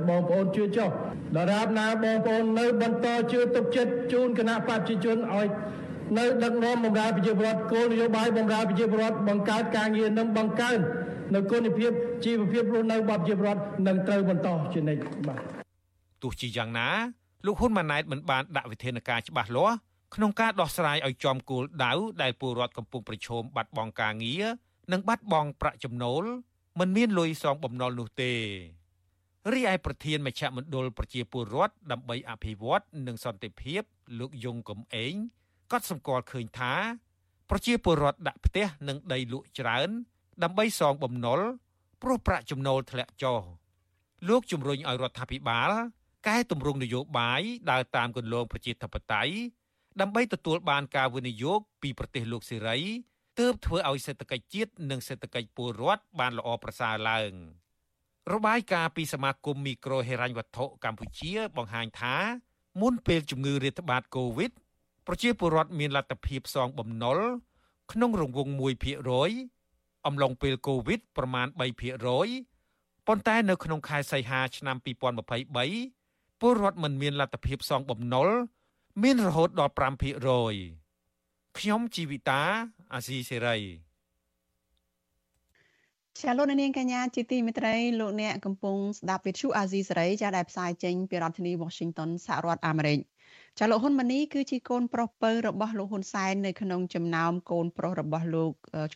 [0.09, 0.91] បងប្អូនជឿចុះ
[1.37, 5.47] ដរាបណាបងប្អូននៅបន្តជឿទុកចិត្តជូនគណៈបព្វជិជនឲ្យ
[6.19, 10.79] នៅដឹកនាំបម្រើប្រជាពលរដ្ឋគោលនយោបាយបម្រើប្រជាពលរដ្ឋបង្កើតការងារនិងបង្កើន
[11.35, 11.91] នៅគុណភាព
[12.25, 15.41] ជីវភាពរស់នៅរបស់ប្រជាពលរដ្ឋនឹងត្រូវបន្តជានិច្ចបាទ
[16.23, 16.89] ទោះជាយ៉ាងណា
[17.47, 19.77] លោកហ៊ុនម៉ាណែតមិនបានដាក់វិធានការច្បាស់លាស់
[20.15, 24.45] ក្នុងការដោះស្រាយឲ្យចំគោលដៅដែលពលរដ្ឋកំពុងប្រឈមបាត់បង់ការងារ
[24.93, 26.25] និងបាត់បង់ប្រាក់ចំណូល
[26.81, 28.33] មិនមានលុយសងបំណុលនោះទេ
[29.53, 33.83] រីឯប្រធានមជ្ឈមណ្ឌលប្រជាពលរដ្ឋដើម្បីអភិវឌ្ឍនិងសន្តិភាព
[34.19, 35.15] លោកយងកំឯង
[35.73, 36.75] កត់សម្គាល់ឃើញថា
[37.51, 39.89] ប្រជាពលរដ្ឋដាក់ផ្ទះនិងដីលក់ច្រើន
[40.43, 41.41] ដើម្បីសងបំណុល
[42.03, 43.41] ព្រោះប្រាក់ចំណូលធ្លាក់ចុះ
[44.29, 45.71] លោកជំរុញឲ្យរដ្ឋាភិបាល
[46.29, 49.35] កែតម្រង់នយោបាយដើរតាមគន្លងប្រជាធិបតេយ្យ
[50.01, 52.79] ដើម្បីទទួលបានការវិនិយោគពីប្រទេសលោកសេរី
[53.41, 57.33] ទើបធ្វើឲ្យសេដ្ឋកិច្ចជាតិនិងសេដ្ឋកិច្ចពលរដ្ឋបានល្អប្រសើរឡើង
[58.33, 62.17] របាយការណ៍ពីសមាគមមីក្រូហិរញ្ញវត្ថុកម្ពុជា បង្ហាញថា
[62.81, 64.51] មុនពេលជំងឺរាតត្បាតកូវីដ
[65.07, 67.19] ប្រជាពលរដ្ឋមានលទ្ធភាពសងបំណុល
[67.93, 68.53] ក្នុងរង្វង់
[69.29, 71.47] 1%អំឡុងពេលកូវីដប្រមាណ
[72.27, 78.29] 3%ប៉ុន្តែនៅក្នុងខែសីហាឆ្នាំ2023ពលរដ្ឋមិនមានលទ្ធភាពសងបំណុល
[79.03, 79.75] មានរហូតដល់
[80.45, 82.43] 5%ខ្ញុំជីវិតា
[82.95, 83.57] អាស៊ីសេរី
[86.21, 92.99] ចាលោកនាងកញ្ញាជាទីមេត្រីលោកអ្នកកំពុងស្ដាប់វិទ្យុអាស៊ីសេរីចាដែលផ្សាយចេញពីរដ្ឋធានី Washington សហរដ្ឋអាមេរិក
[93.63, 98.51] ចាលោកហ៊ុនម៉ាណីគឺជាកូនប្រុសពៅរបស់លោកហ៊ុនសែននៅក្នុងចំណោមកូនប្រុសរបស់លោក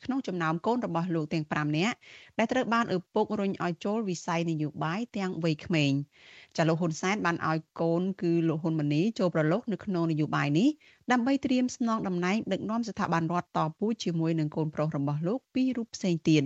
[0.04, 1.96] ក្នុងចំណោមកូនរបស់លោកទាំង5នាក់
[2.38, 5.92] ដែលត្រូវបានឪពុករុញឲ្យចូលវិស័យនយោបាយទាំងវ័យក្មេង
[6.56, 10.68] ចាលោកហ៊ុនសែនបានឲ្យកូនគឺលោកហ៊ុនម៉ាណីចូលប្រឡូកនៅក្នុងនយោបាយនេះ
[11.12, 16.42] ដើម្បីត្រៀមស្នងតំណែងដឹកនាំស្ថាប័នរដ្ឋតពូជាមួយនឹងកូនប្រុសរបស់លោកពីររូបផ្សេងទៀត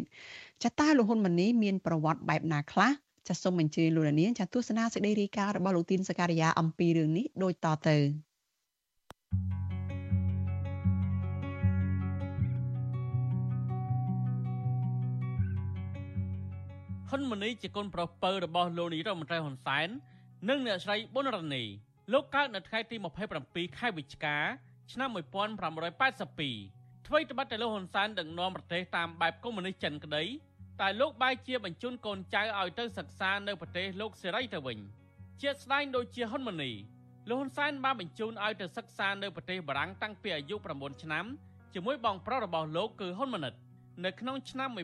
[0.63, 2.91] ចាតើលោកហ៊ុនម៉ាណីមានប្រវត្តិបែបណាខ្លះ
[3.29, 7.97] ចាសសូមអញ្ជើញលោកនាងចាទស្សនាសេចក្តីរាយការណ៍របស់លោកទីនសការីយ៉ាអំពីរឿងនេះដូចតទៅ
[17.09, 19.89] ហ៊ុនម៉ាណីជាកូនប្រុសពៅរបស់លោកនាយរដ្ឋមន្ត្រីហ៊ុនសែន
[20.49, 21.65] និងអ្នកស្រីប៊ុនរ៉ានី
[22.13, 22.97] លោកកើតនៅថ្ងៃទី
[23.37, 24.37] 27ខែវិច្ឆិកា
[24.93, 25.17] ឆ្នាំ1982
[27.07, 30.25] អ្វីត្បិតតែលោកហ៊ុនសែនដឹកនាំប្រទេសតាមបែបកុម្មុយនីសចិនក្តី
[30.81, 34.79] តែលោកបែរជាបញ្ជូនកូនចៅឲ្យទៅសិក្សានៅប្រទេសលោកសេរីទៅវិញ
[35.41, 36.71] ជាស្ដែងដូចជាហ៊ុនម៉ាណី
[37.29, 41.25] លោកហ៊ុនសែនបានបញ្ជូនឲ្យទៅសិក្សានៅប្រទេសបារាំងតាំងពីអាយុ9ឆ្នាំ
[41.75, 43.55] ជាមួយបងប្រុសរបស់លោកគឺហ៊ុនម៉ាណិត
[44.05, 44.79] នៅក្នុងឆ្នាំ1991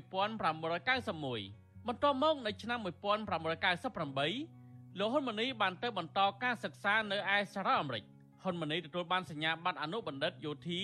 [1.86, 8.04] បន្ទាប់មកនៅឆ្នាំ1998លោកហ៊ុនម៉ាណីបានទៅបន្តការសិក្សានៅឯសហរដ្ឋអាមេរិក
[8.42, 10.80] ហ៊ុនម៉ាណីទទួលបានសញ្ញាបត្រអនុបណ្ឌិតយោធា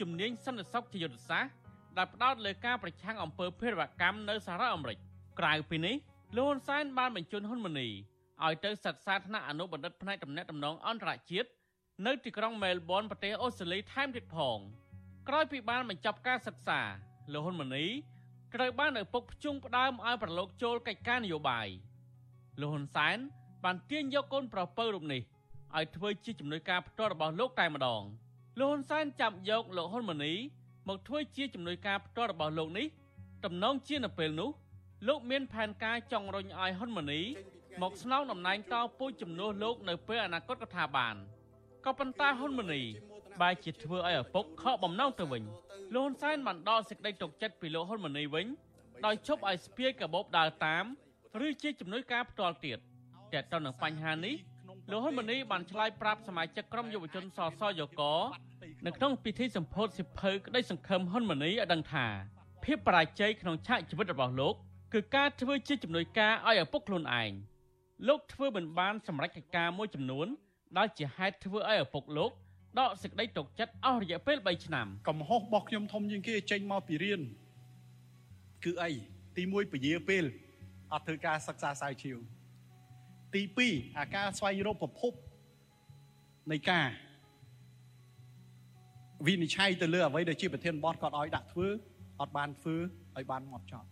[0.00, 1.50] ជំនាញសន្តិសុខជាយុទ្ធសាស្ត្រ
[1.98, 4.98] ដែលផ្ដោតលើការប្រឆាំងអំពើភេរវកម្មនៅសហរដ្ឋអាមេរិក
[5.40, 5.94] ក្រៅពីនេះ
[6.36, 7.88] លោកហ៊ុនសែនបានបញ្ជូនហ៊ុនម៉ាណី
[8.44, 11.48] ឲ្យទៅសិក្សាថ្នាក់អនុបណ្ឌិតផ្នែកតំណែងតំណងអន្តរជាតិ
[12.06, 14.58] នៅទីក្រុងមែលប៊នប្រទេសអូស្ត្រាលីថែមទៀតផង
[15.28, 16.80] ក្រោយពីបានបញ្ចប់ការសិក្សា
[17.32, 17.86] លោកហ៊ុនម៉ាណី
[18.54, 21.68] ត្រូវបានឪពុកភ្ជុងផ្ដើមឲ្យប្រឡូកចូលកិច្ចការនយោបាយ
[22.60, 23.16] លោកហ៊ុនសែន
[23.64, 25.22] បានទាញយកកូនប្រពៅរូបនេះ
[25.76, 28.02] ឲ្យធ្វើជាជំនួយការផ្ទាល់របស់លោកតែម្ដង
[28.58, 30.34] លោកហ៊ុនសែនចាប់យកលោកហ៊ុនម៉ាណី
[30.88, 32.86] មកធ្វើជាជំនួយការផ្ទាល់របស់លោកនេះ
[33.44, 34.50] តំណងជានៅពេលនោះ
[35.08, 37.20] លោកមានផែនការចង់រុញឲ្យហ៊ុនម៉ាណី
[37.82, 41.16] មកស្នងតំណែងតពូជជំនួសលោកនៅពេលអនាគតក៏ថាបាន
[41.84, 42.82] ក៏ប៉ុន្តែហ៊ុនម៉ាណី
[43.40, 45.42] បែរជាធ្វើឲ្យឪពុកខកបំណងទៅវិញ
[45.94, 48.46] លោកហ៊ុនសែនបានដល់សេចក្តីទុកចិត្តពីលោកហ៊ុនម៉ាណីវិញ
[49.06, 50.84] ដោយជប់ឲ្យស្ពាយកាបូបដើរតាម
[51.46, 52.78] ឬជាជំនួយការផ្ទាល់ទៀត
[53.32, 54.36] តែទៅនឹងបញ្ហានេះ
[54.90, 58.02] លោកហ៊ុនម៉ាណីបានឆ្លើយប្រាប់សមាជិកក្រុមយុវជនសសយក
[58.86, 62.06] នៅក្នុងពិធីសម្ពោធសិភៅក្តីសង្ឃឹមហ៊ុនម៉ាណីឲ្យដឹងថា
[62.64, 64.54] ភាពបរាជ័យក្នុងឆាកជីវិតរបស់លោក
[64.94, 67.30] គឺការធ្វើជាជំនួយការឲ្យឪពុកខ្លួនឯង
[68.08, 70.26] លោកធ្វើមិនបានសម្រេចកិច្ចការមួយចំនួន
[70.78, 72.30] ដែលជាហេតុធ្វើឲ្យឪពុកលោក
[72.78, 77.20] ដកសេចក្តីទុកចិត្តអស់រយៈពេល3ឆ្នាំកំហុសរបស់ខ្ញុំធំជាងគេចេញមកពីរៀន
[78.64, 78.90] គឺអី
[79.36, 80.24] ទី1ពជាពេល
[80.92, 82.18] អត់ធ្វើការសិក្សាស្រាវជ្រាវ
[83.34, 85.12] ទី2អាការស្វែងរកប្រភព
[86.52, 86.86] នៃការ
[89.26, 91.68] វិនិច្ឆ័យទៅលើអ្វីដែលជាប្រធានបទគាត់ឲ្យដាក់ធ្វើ
[92.20, 92.76] អត់បានធ្វើ
[93.16, 93.88] ឲ្យបានមកចប់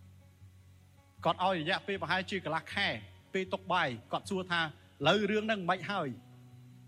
[1.25, 2.87] គាត់ឲ្យរយៈពេលប្រហែលជាកន្លះខែ
[3.33, 4.61] ពេលຕົកបាយគាត់សួរថា
[5.07, 6.07] លើរឿងហ្នឹងមិនហើយ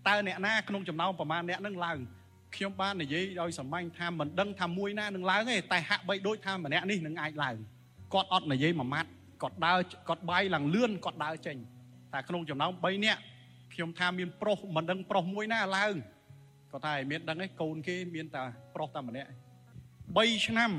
[0.08, 1.98] តើអ្នកណាក្នុងចំណោមប្រមាណអ្នកហ្នឹងឡើង
[2.54, 7.56] ខ្ញុំបាននិយាយដោយសម្បាញ់ថាមិនដឹងថាមួយណានឹងឡើងទេតែហាក់បីដូចថាម្នាក់នេះនឹងអាចឡើង
[8.14, 9.10] គាត់អត់និយាយមួយម៉ាត់
[9.42, 9.78] គាត់ដើរ
[10.08, 11.56] គាត់បាយឡើងលឿនគាត់ដើរចេញ
[12.12, 13.20] តែក្នុងចំណោម3នាក់
[13.72, 15.94] ខ្ញុំថាមានប្រុសមិនដឹងប្រុសមួយណាឡើង
[16.76, 19.30] គាត់ថាឲ្យមានដឹងឯងកូនគេមានតែប្រុសតែម្នាក់
[19.86, 20.70] 3ឆ្នាំ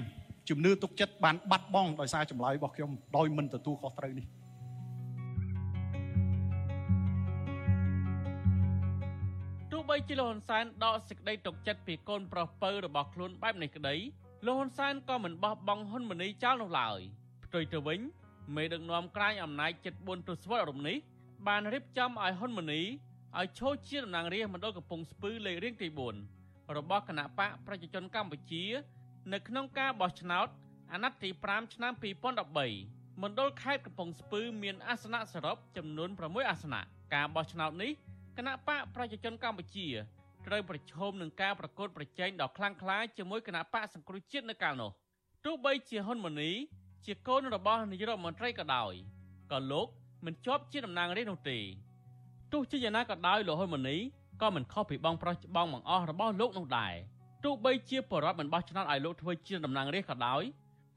[0.49, 4.25] ជំនឿទុកចិត្តបានបាត់បង់ដោយសារចម្លើយរបស់ខ្ញុំដោយមិនទទួលខុសត្រូវនេះ
[9.71, 13.95] ទោះបីជាលោកហ៊ុនសែនដកសេចក្តីទុកចិត្តពីកូនប្រុសពៅរបស់ខ្លួនបែបនេះក្តី
[14.45, 16.99] លោកហ៊ុនសែនក៏មិនបោះបង់ហ៊ុនម៉ាណីចោលនោះឡើយ
[17.45, 17.99] ផ្ទុយទៅវិញ
[18.55, 20.97] មេដឹកនាំក្រាញអំណាចចិត្ត4ទសវត្សរ៍រំនេះ
[21.47, 22.81] បានរៀបចំឲ្យហ៊ុនម៉ាណី
[23.41, 25.87] ឲ្យឈរជាតំណាងរាស្ត្រមណ្ឌលកំពង់ស្ពឺលេខរៀងទី
[26.31, 28.63] 4របស់គណៈបកប្រជាជនកម្ពុជា
[29.33, 30.47] នៅក្នុងការបោះឆ្នោត
[30.93, 31.93] អាណត្តិទី5ឆ្នាំ
[32.57, 36.81] 2013មណ្ឌលខេត្តកំពង់ស្ពឺមានអាសនៈសរុបចំនួន6អាសនៈ
[37.13, 37.91] ការបោះឆ្នោតនេះ
[38.37, 39.87] គណៈបកប្រជាជនកម្ពុជា
[40.47, 44.91] ត្រូវប្រឈមនឹងការប្រកួតប្រជែងដ៏ខ្លាំងក្លាជាមួយគណៈបកសង្គ្រោះជាតិនៅកាលនោះ
[45.45, 46.51] ទោះបីជាហ៊ុនម៉ាណី
[47.05, 48.93] ជាកូនរបស់នាយករដ្ឋមន្ត្រីក៏ដោយ
[49.51, 49.87] ក៏លោក
[50.25, 51.59] មិនជាប់ជាតំណាងរាស្ត្រនោះទេ
[52.52, 53.96] ទោះជាយ៉ាងណាក៏ដោយលោកហ៊ុនម៉ាណី
[54.42, 56.94] ក៏មិនខុសពីបងប្រុសច្បងបង្អស់របស់លោកនោះដែរ
[57.44, 60.42] ទោះបីជាបរដ្ឋមិនបោះឆ្នោតឲ្យលោកធ្វើជាតំណាងរាស្ត្រក៏ដោយ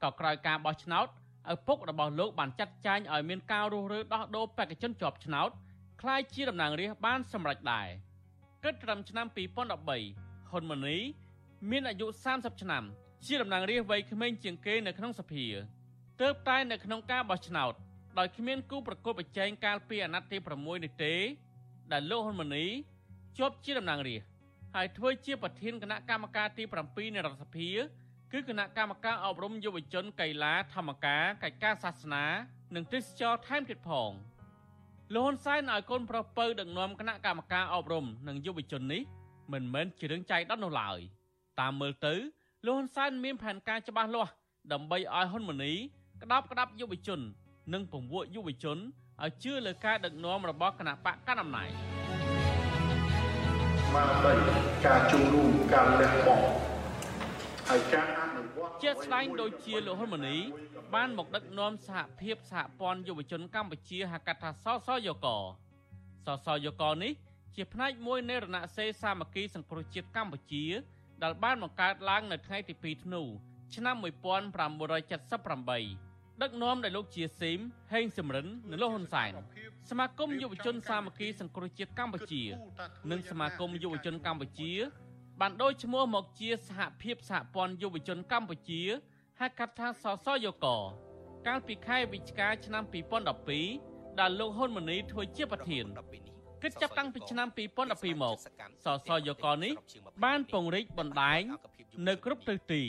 [0.02, 1.06] ក៏ក្រោយការបោះឆ្នោត
[1.52, 5.50] ឪពុករបស់លោកបានចាត់ចែងឲ្យមានការរុះរើដោះដូរបេក្ខជនជាប់ឆ្នោត
[6.00, 7.88] คล้ายជាតំណាងរាស្ត្របានសម្រេចដែរ
[8.64, 10.98] គិតត្រឹមឆ្នាំ2013ហ៊ុនម៉ាណី
[11.70, 12.84] មានអាយុ30ឆ្នាំ
[13.26, 15.46] ជាតំណាងរាស្ត្រវ័យក្មេងជាងគេនៅក្នុងសភា
[16.20, 17.74] ទើបតែនៅក្នុងការបោះឆ្នោត
[18.19, 21.13] ដោយគ្មានគូប្រកួតប្រជែងកាលពីអាណត្តិទី6នេះទេ
[21.91, 22.65] ដែលលោកហ៊ុនម៉ាណី
[23.37, 24.29] ជាប់ជាតំណាងរាស្ត្រ
[24.75, 27.69] ហើយធ្វើជាប្រធានគណៈកម្មការទី7នៃរដ្ឋសភា
[28.31, 32.25] គឺគណៈកម្មការអប់រំយុវជនកីឡាធម្មការកិច្ចការសាសនា
[32.75, 34.11] និងទេសចរថែមទៀតផង
[35.13, 39.01] លោកហ៊ុនសែនឲ្យកូនប្រុសពៅដឹកនាំគណៈកម្មការអប់រំនិងយុវជននេះ
[39.53, 40.99] មិនមែនជារឿងចៃដន្យនោះឡើយ
[41.59, 42.13] តាមមើលទៅ
[42.65, 44.31] លោកហ៊ុនសែនមានផែនការច្បាស់លាស់
[44.73, 45.73] ដើម្បីឲ្យហ៊ុនម៉ាណី
[46.21, 47.19] ក្តាប់ក្តាប់យុវជន
[47.73, 48.77] និងពង្រួមយុវជន
[49.23, 51.69] ឲ្យជឿលើការដឹកនាំរបស់គណៈបកកណ្ដាលអំណាច
[53.81, 54.33] ស្មារតី
[54.85, 56.45] ការចូលរួមការលះបង់
[57.69, 60.37] ហើយការអនុវត្តជាស្ដែងដូចជាលោកហ៊ុនម៉ាណី
[60.95, 65.27] បានមកដឹកនាំសហភាពសហព័ន្ធយុវជនកម្ពុជាហៅកាត់ថាសសយក
[66.25, 67.11] សសយកនេះ
[67.55, 70.65] ជាផ្នែកមួយនៃរណសេរីសាមគ្គីសង្គ្រោះជាតិកម្ពុជា
[71.23, 73.21] ដែលបានបង្កើតឡើងនៅថ្ងៃទី2ធ្នូ
[73.75, 76.10] ឆ្នាំ1978
[76.41, 77.59] ដឹកនាំដោយលោកជាស៊ីម
[77.93, 79.31] ហេងសំរិននិងលោកហ៊ុនសែន
[79.89, 82.43] សមាគមយុវជនសាមគ្គីសង្គ្រោះជាតិកម្ពុជា
[83.11, 84.71] និងសមាគមយុវជនកម្ពុជា
[85.41, 88.81] បានដូរឈ្មោះមកជាសហភាពសហព័ន្ធយុវជនកម្ពុជា
[89.39, 90.65] ហៅកាត់ថាសសយក
[91.47, 92.83] កាលពីខែវិច្ឆិកាឆ្នាំ
[93.51, 95.85] 2012ដែលលោកហ៊ុនម៉ាណីធ្វើជាប្រធាន
[96.63, 97.47] គិតចាប់តាំងពីឆ្នាំ
[97.85, 98.35] 2012មក
[98.85, 99.73] សសយកនេះ
[100.23, 101.41] បានពង្រីកបណ្ដាញ
[102.07, 102.83] នៅគ្រប់ទិសទី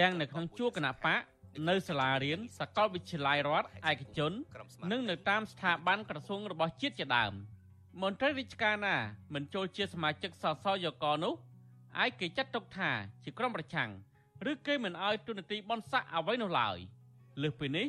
[0.00, 1.20] ទាំងនៅក្នុងជួរគណៈបក
[1.68, 4.32] នៅសាលារៀនសាកលវិទ្យាល័យរដ្ឋឯកជន
[4.90, 7.32] និងនៅតាមស្ថាប័នក្រសួងរបស់ជាតិជាដើម
[8.02, 8.96] មន្ត្រីរាជការណា
[9.34, 11.34] មិនចូលជាសមាជិកសសយកនោះ
[11.98, 12.90] អាចគេចាត់ទុកថា
[13.24, 13.90] ជាក្រុមប្រឆាំង
[14.50, 16.78] ឬគេមិនអោយទូនាទីបនស័កអ្វីនោះឡើយ
[17.42, 17.86] លើសពីនេះ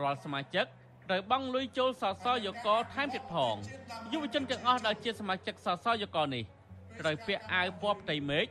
[0.00, 0.66] រាល់សមាជិក
[1.06, 3.56] ត្រូវបង់លុយចូលសសយកថែមទៀតផង
[4.12, 6.44] យុវជនទាំងអស់ដែលជាសមាជិកសសយកនេះ
[7.00, 8.46] ត្រូវពាក់អាវពណ៌ផ្ទៃមេឃ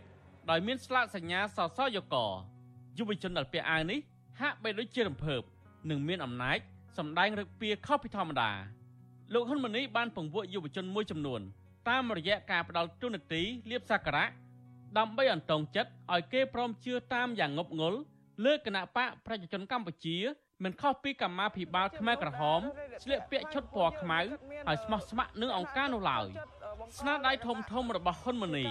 [0.49, 2.15] ដោយមានស្លាកសញ្ញាសសយក
[2.97, 3.99] យុវជនដែលពាក់អាវនេះ
[4.41, 5.41] ហាក់បីដូចជារំភើប
[5.89, 6.57] និងមានអំណាច
[6.97, 8.51] សម្ដែងរឹកពីខុសពីធម្មតា
[9.33, 11.41] លោកហ៊ុនម៉ាណីបានពង្រួមយុវជនមួយចំនួន
[11.89, 14.29] តាមរយៈការផ្ដល់ទូនាទីលៀបសក្ការៈ
[14.97, 17.99] ដើម្បីអន្តងចិត្តឲ្យគេព្រមជឿតាមយ៉ាងងប់ងល់
[18.45, 20.17] លើគណៈបកប្រជាជនកម្ពុជា
[20.63, 22.61] មិនខុសពីកម្មាភិបាលខ្មែរក្រហម
[23.03, 24.19] ស្លៀកពាក់ឈុតពណ៌ខ្មៅ
[24.67, 26.25] ហើយស្មោះស្ម័គ្រនឹងអង្គការនោះឡើយ
[26.99, 28.65] ស្នាដៃធំធំរបស់ហ៊ុនម៉ាណី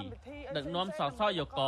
[0.57, 1.61] ដឹកនាំសសយក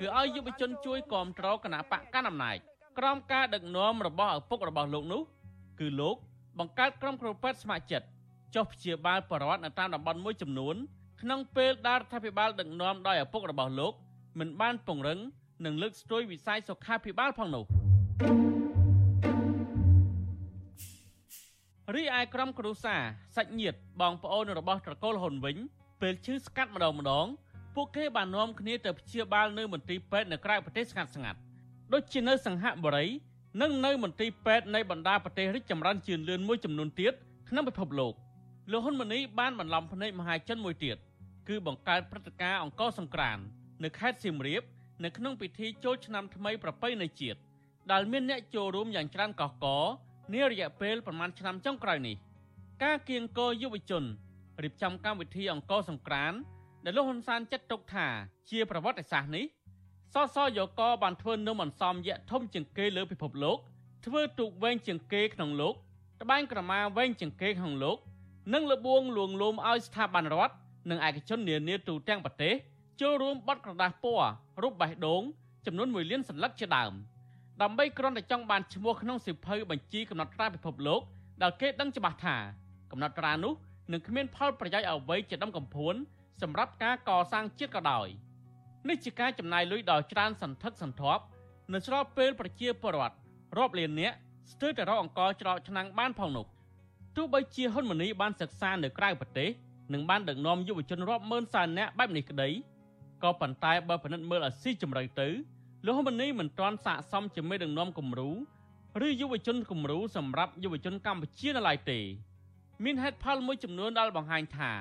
[0.00, 2.58] គឺឲ្យយុវជនជួយគ្រប់គ្រងគណៈបកកណ្ដាលអំណាច
[2.98, 5.22] ក្រោមការដឹកនាំរបស់ឪពុករបស់លោកនោះ
[5.80, 6.16] គឺលោក
[6.58, 8.06] បង្កើតក្រុមគ្រូពេទ្យស្ម័គ្រចិត្ត
[8.54, 10.76] ចុះព្យាបាលប្រវត្តិនៅតាមតំបន់មួយចំនួន
[11.22, 13.92] ក្នុងពេលដែលរដ្ឋាភិបាលដឹកនាំដោយឪពុករបស់លោក
[14.38, 15.18] មិនបានពង្រឹង
[15.64, 17.64] និងលើកស្ទួយវិស័យសុខាភិបាលផងនោះ
[21.94, 23.02] រីឯក្រុមគ្រួសារ
[23.36, 25.56] សាច់ញាតិបងប្អូនរបស់ត្រកូលហ៊ុនវិញ
[26.00, 27.26] ពេលឈឺស្កាត់ម្ដងម្ដង
[27.74, 31.40] ពួកគេបាននាំគ្នាទៅព្យាបាលនៅមន្ទីរពេទ្យនៅក្រៅប្រទេសស្ងាត់ស្ងាត់
[31.92, 33.06] ដូចជានៅសង្ហបុរី
[33.60, 37.12] និងនៅមន្ទីរពេទ្យនៃបណ្ដាប្រទេសរីកចម្រើនជឿនលឿនមួយចំនួនទៀត
[37.48, 38.14] ក្នុងពិភពលោក
[38.70, 40.96] លោកហ៊ុនម៉ាណីបានបន្លំភ្នែកមហាជនមួយទៀត
[41.48, 43.38] គឺបង្កើតព្រឹត្តិការណ៍អង្គរសង្ក្រាន
[43.84, 44.62] នៅខេត្តសៀមរាប
[45.04, 47.38] នៅក្នុងពិធីចូលឆ្នាំថ្មីប្រពៃណីជាតិ
[47.92, 49.66] ដែលមានអ្នកចូលរួមយ៉ាងច្រើនកកក
[50.34, 52.16] នារយៈពេលប្រមាណឆ្នាំចុងក្រោយនេះ
[52.84, 54.04] ការគៀងគរយុវជន
[54.62, 56.32] រៀបចំកម្មវិធីអង្គរសង្ក្រាន
[56.84, 58.06] ដែលលោកហ៊ុនសែនចាត់ទុកថា
[58.50, 59.44] ជាប្រវត្តិសាស្ត្រនេះ
[60.14, 63.58] សសយកបានធ្វើនំអន្សមយៈធំជាងគេលើពិភពលោក
[64.06, 65.74] ធ្វើទូកវែងជាងគេក្នុងលោក
[66.22, 67.98] ត្បាញក្រមាវែងជាងគេក្នុងលោក
[68.54, 70.54] និងលបួងលួងលោមឲ្យស្ថាប័នរដ្ឋ
[70.90, 72.54] និងឯកជននានាទូទាំងប្រទេស
[73.00, 74.28] ចូលរួមបត់ក្រដាសពណ៌
[74.62, 75.22] រូបបេះដូង
[75.66, 76.92] ចំនួន1លានសន្លឹកជាដើម
[77.62, 81.00] ដើម្បីគ្រាន់តែចង់បានឈ្មោះក្នុងសិភៅបញ្ជីកំណត់ត្រាពិភពលោក
[81.42, 82.36] ដែលគេដឹងច្បាស់ថា
[82.90, 83.54] កំណត់ត្រានោះ
[83.92, 85.94] នឹងគ្មានផលប្រយោជន៍អ្វីជាដំកំភួន
[86.42, 88.08] សម្រាប់ការកសាងជាតិក៏ដោយ។
[88.86, 91.22] នេះជាការចំណាយលុយដ៏ច្រើនសន្ធឹកសន្ធាប់
[91.72, 93.16] នៅស្របពេលប្រជាពលរដ្ឋ
[93.58, 94.16] រាប់លាននាក់
[94.52, 96.46] ស្ទើរតែរកអង្គច្រកឆ្នាំងបានផងនោះ
[97.16, 99.50] ទោះបីជាហ៊ុនម៉ាណីបានសិក្សានៅក្រៅប្រទេស
[99.92, 102.48] និងបានដឹកនាំយុវជនរាប់ម៉ឺនសែននាក់បែបនេះក្តី
[103.22, 105.28] ក៏ប៉ុន្តែបើពិនិត្យមើលឲ្យស៊ីជម្រៅទៅ
[105.84, 108.30] លោកហ៊ុនម៉ាណីមិនទាន់ស័ក្តិសមជាមេដឹកនាំគំរូ
[109.06, 112.00] ឬយុវជនគំរូសម្រាប់យុវជនកម្ពុជានៅឡើយទេ
[112.84, 114.72] មានហេតុផលមួយចំនួនដែលបង្ហាញថា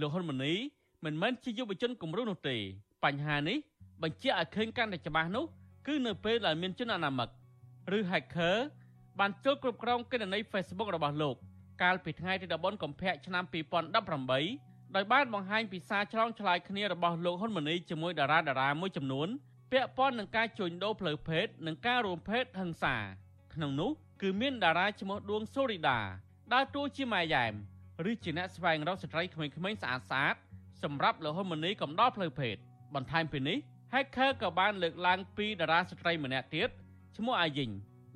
[0.00, 0.54] លោកហ៊ុនម៉ាណី
[1.04, 2.56] មិនមែនជាយុវជនគំរូនោះទេ
[3.04, 3.58] បញ្ហានេះ
[4.02, 5.44] បញ្ជាក់ឲ្យឃើញកាន់តែច្បាស់នោះ
[5.86, 7.28] គឺនៅពេលដែលមានជនអនាមិក
[7.96, 8.56] ឬ hacker
[9.20, 11.36] បានចូលគ្រប់គ្រងគណនី Facebook របស់លោក
[11.82, 13.44] កាលពីថ្ងៃទី14កុម្ភៈឆ្នាំ
[14.10, 19.28] 2018ដោយបានបង្ហាញពីសារឆ្លងឆ្លើយគ្នារបស់លោកហ៊ុនម៉ាណីជាមួយតារាតារាមួយចំនួន
[19.72, 22.96] ពាក់ព័ន្ធនឹងការជួញដូរផ្លូវភេទនិងការរួមភេទហិង្សា
[23.54, 23.90] ក្នុងនោះ
[24.22, 26.00] គឺមានតារាឈ្មោះដួងសូរីដា
[26.52, 27.52] ដើរតួជាម៉ែយ៉ែម
[28.10, 30.36] ឬជាអ្នកស្វែងរកស្ត្រីក្មេងៗស្អាតស្អាត
[30.82, 32.56] សម្រាប់លោកហ៊ុនម៉ាណីកំដរផ្លូវភេទ
[32.94, 33.58] បន្ថែមពីនេះ
[33.92, 36.68] Hacker ក៏បានលើកឡើងពីតារាស្ត្រីម្នាក់ទៀត
[37.16, 37.70] ឈ្មោះអាយីង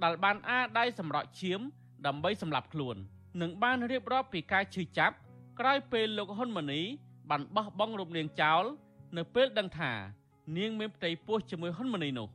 [0.04, 1.60] ដែលបានអាដៃសម្រក់ឈាម
[2.06, 2.96] ដើម្បីសម្លាប់ខ្លួន
[3.40, 5.14] និងបានរៀបរាប់ពីការឈឺចាប់
[5.60, 6.82] ក្រោយពេលលោកហ៊ុនម៉ាណី
[7.30, 8.64] បានបោះបង់រូបនាងចោល
[9.16, 9.92] នៅពេលដឹងថា
[10.58, 12.28] នាងមានផ្ទៃពោះជាមួយហ៊ុនម៉ាណីនោះ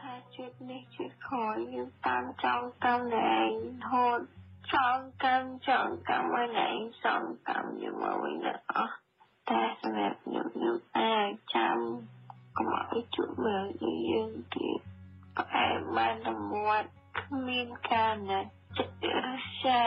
[0.00, 3.00] ថាជាតិនេះជាតិខយយើងតាមចង់តាម
[3.30, 3.50] ឯង
[3.90, 4.20] ហូត
[4.72, 8.36] ចង់កម្មចង់កម្មឲ្យឯងសងកម្មយកមកវិញ
[8.72, 8.94] អស់
[9.50, 11.78] តែសម្រាប់ខ្ញុំខ្ញុំអាចចាំ
[12.56, 13.66] កុំឲ្យជួបមើល
[14.10, 14.80] យើងទៀត
[15.38, 16.90] ផ្អែមបានតែមាត់
[17.20, 18.40] គ្មានការណា
[18.78, 19.28] ចិត្តរ
[19.62, 19.84] សា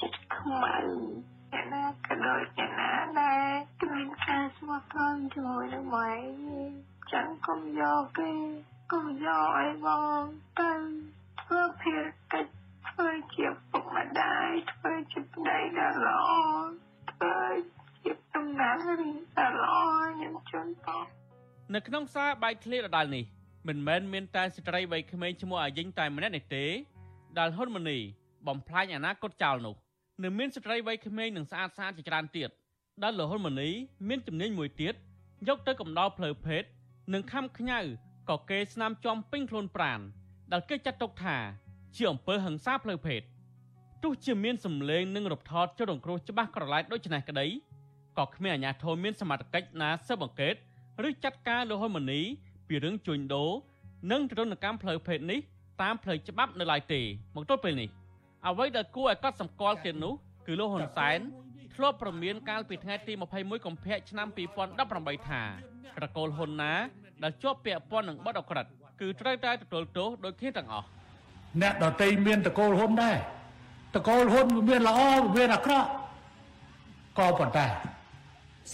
[0.00, 0.76] ចិត្តខ្មៅ
[1.52, 3.50] យ៉ាងណាក៏ដូចយ៉ាងណាដែរ
[3.82, 6.12] គ្មានការស្មោះត្រង់ជាមួយនឹងម៉ែ
[7.12, 8.32] ចាំកុំយកទេ
[8.92, 9.88] កុំយកឲ្យប
[10.20, 10.24] ង
[10.60, 10.72] ទៅ
[11.40, 12.00] ធ្វើភារ
[12.32, 12.52] កិច្ច
[12.88, 16.30] ធ្វើជាពុកម្ដាយធ្វើជាប្តីដ៏ល្អ
[17.10, 17.36] ធ្វើ
[18.04, 19.74] ជាតំណាងរីដ៏ល្អ
[20.14, 21.04] ខ្ញុំជូនបង
[21.74, 23.24] នៅក្នុងសារបាយធ្លាដដែលនេះ
[23.68, 26.64] មិនមែនមានតែស្ត្រីវ័យក្មេងឈ្មោះអាយិញតែម្នាក់នេះទេ
[27.38, 27.98] ដែលហ៊ុនម៉ាណី
[28.46, 29.74] បំផ្លាញអនាគតចោលនោះ
[30.22, 32.50] នៅមានស្ត្រីវ័យក្មេងនិងស្អាតស្អាតជាច្រើនទៀត
[33.02, 33.70] ដែលលហ៊ុនម៉ាណី
[34.08, 34.94] មានជំនាញមួយទៀត
[35.48, 36.62] យកទៅកំដរផ្លូវភេទ
[37.12, 37.78] និងខំខ្ញៅ
[38.30, 40.00] ក៏គេស្នាមចំពេញខ្លួនប្រាន
[40.52, 41.36] ដែលគេចាត់ទុកថា
[41.96, 43.22] ជាអំពើហិង្សាផ្លូវភេទ
[44.02, 47.46] ទោះជាមានសម្លេងនិងរំថតចុះរងគ្រោះច្បាស់ក្រឡែតដូចនេះក្តី
[48.18, 50.54] ក៏គ្មានអាជ្ញាធរមានសមត្ថកិច្ចណាស៊ើបអង្កេត
[51.08, 52.20] ឬចាត់ការលោកហ៊ុនម៉ាណី
[52.68, 53.50] ពីរឿងជួញដូរ
[54.12, 55.40] និងទរណកម្មផ្លូវភេទនេះ
[55.82, 57.00] តាមផ្លូវច្បាប់នៅឡើយទេ
[57.34, 57.88] មកទល់ពេលនេះ
[58.48, 60.14] អ្វីដែលគួរឲ្យកត់សម្គាល់ទៀតនោះ
[60.46, 61.18] គឺលោកហ៊ុនសែន
[61.74, 64.28] ធ្លាប់ប្រមានកាលពីថ្ងៃទី21កុម្ភៈឆ្នាំ
[64.78, 65.42] 2018ថា
[65.96, 66.72] ត្រកូលហ៊ុនណា
[67.22, 68.66] ដែលជាប់ពាក់ព័ន្ធនឹងបទអក្រិត
[69.00, 70.86] គឺត្រូវតែទទួលទោសដូចគ្នាទាំងអស់
[71.62, 73.16] អ្នកដតីមានតកូលហ៊ុនដែរ
[73.96, 74.98] តកូលហ៊ុនមានល្អ
[75.36, 75.88] មានអាក្រក់
[77.18, 77.66] ក៏ប៉ុន្តែ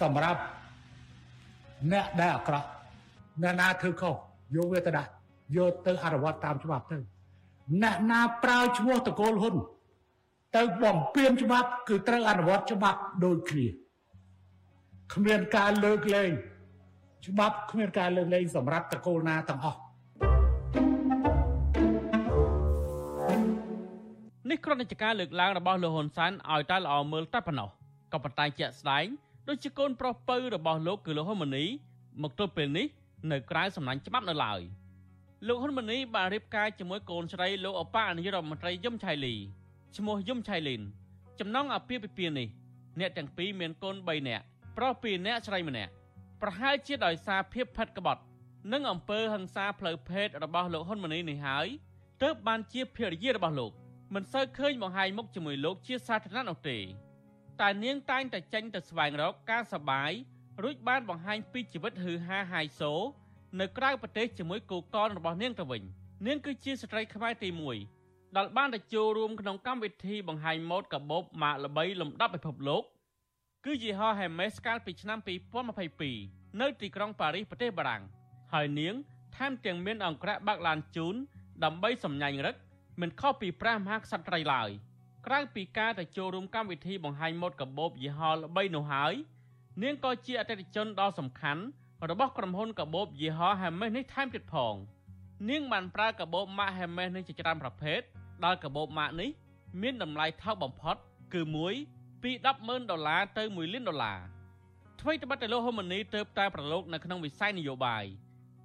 [0.00, 0.40] សម្រាប់
[1.92, 2.68] អ្នកដែលអាក្រក់
[3.42, 4.14] អ្នកណាធ្វើខុស
[4.56, 5.10] យកវាទៅដាក់
[5.56, 6.98] យកទៅអនុវត្តតាមច្បាប់ទៅ
[7.82, 9.56] អ្នកណាប្រើឈ្មោះតកូលហ៊ុន
[10.56, 13.66] ទៅបំពេញច្បាប់គឺត្រូវអនុវត្តច្បាប់ដូចគ្នា
[15.14, 16.30] គ្មានការលើកលែង
[17.26, 19.78] ច្បាប់គ្មានការលើកលែងសម្រាប់តកូលណាទាំងអស់
[24.50, 27.68] នេះគ្រាន់តែជាការលើកឡើងរបស់លោកហ៊ុនសែនឲ្យតែល្អមើលតែប៉ុណ្ណោះ
[28.12, 29.06] ក៏ប៉ុន្តែជាក់ស្ដែង
[29.50, 31.64] ដូចជាកូនប្រុសពៅរបស់លោកគឺលោកហ៊ុនម៉ាណី
[32.22, 32.86] មកទល់ពេលនេះ
[33.32, 34.60] នៅក្រៅសំណាញ់ច្បាប់នៅឡើយ
[35.46, 39.34] លោកហ៊ុនម៉ាណីបានរៀបការជាមួយកូនស្រីលោកអបអនាយករដ្ឋមន្ត្រីយឹមឆៃលី
[39.96, 40.82] ឈ្មោះយឹមឆៃលីន
[41.40, 42.48] ចំណងអាពាហ៍ពិពាហ៍នេះ
[42.98, 44.44] អ្នកទាំងពីរមានកូន3នាក់
[44.76, 45.92] ប្រុស2នាក់ស្រី1នាក់
[46.42, 48.22] ប្រហែលជាដោយសារភាពផិតក្បត់
[48.72, 51.66] និងអំពើហិង្សាផ្លូវភេទរបស់លោកហ៊ុនម៉ាណីនេះហើយ
[52.22, 53.72] ទើបបានជាភរិយារបស់លោក
[54.14, 56.78] មិនសូវឃើញបង្ហាញមុខជាមួយលោកជាសាធារណៈនោះទេ
[57.60, 60.10] តែនាងតែងតែចេញទៅស្វែងរកការសបាយ
[60.62, 62.92] រួចបានបង្ហាញពីជីវិតហ៊ឺហាហាយសូ
[63.60, 65.82] នៅក្រៅប្រទេសជាមួយគូកនរបស់នាងទៅវិញ
[66.26, 67.48] នាងគឺជាស្ត្រីខ្មែរទី
[67.92, 72.82] 1ដែលបានទៅចូលរួមក្នុងកម្មវិធីបង្ហាញម៉ូដកាបូបម៉ាកល្បីលំដាប់ពិភពលោក
[73.64, 75.18] គឺយីហោ Hermes កាលពីឆ្នាំ
[75.88, 78.02] 2022នៅទីក្រុងប៉ារីសប្រទេសបារាំង
[78.52, 78.94] ហើយនាង
[79.36, 81.14] ថែមទាំងមានអង្គរៈបាក់ឡានជូន
[81.64, 82.56] ដើម្បីសម្ញាញ់រឹក
[83.00, 84.70] មិនខុសពីព្រះមហាក្សត្រត្រីឡើយ
[85.30, 89.14] ក្រៅពីការទៅចូលរួមកម្មវិធីបង្ហាញម៉ូដកាបូបយីហោល្បីនោះហើយ
[89.82, 91.62] នាងក៏ជាអតិថិជនដ៏សំខាន់
[92.10, 94.74] របស់ក្រុមហ៊ុនកាបូបយីហោ Hermes នេះថែមទៀតផង
[95.50, 98.00] នាងបានប្រើកាបូបម៉ាក Hermes នេះជាច្រើនប្រភេទ
[98.44, 99.30] ដែលកាបូបម៉ាកនេះ
[99.82, 100.96] មានតម្លៃថោកបំផុត
[101.34, 101.74] គឺមួយ
[102.22, 104.18] ពី100000ដុល្លារទៅ1លានដុល្លារ
[105.00, 108.04] ថ្មីត្បិតតែលោកហ៊ុនម៉ាណីទៅតែប្រឡូកនៅក្នុងវិស័យនយោបាយ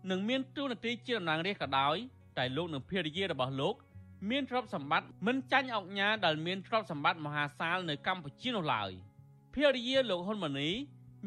[0.10, 1.96] និងមានទូនាទីជាតំណាងរាស្ត្រក៏ដោយ
[2.38, 3.76] តែលោកនិងភរិយារបស់លោក
[4.30, 8.92] មានទ្រព្យសម្បត្តិមិនចាញ់អង្គញាដែលមានទ្រព្យសម្បត្តិមហាសាលនៅកម្ពុជានោះឡើយ
[9.54, 10.70] ភរិយាលោកហ៊ុនម៉ាណី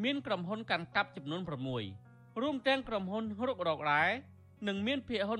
[0.05, 1.40] មានក្រុមហ៊ុនកាន់កាប់ចំនួន
[1.90, 4.05] 6រួមទាំងក្រុមហ៊ុនរុករករ៉ែ
[4.68, 5.38] និងមានភាគហ៊ុន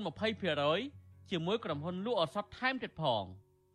[0.65, 3.23] 20%ជាមួយក្រុមហ៊ុនលក់ឱសថថែមទៀតផង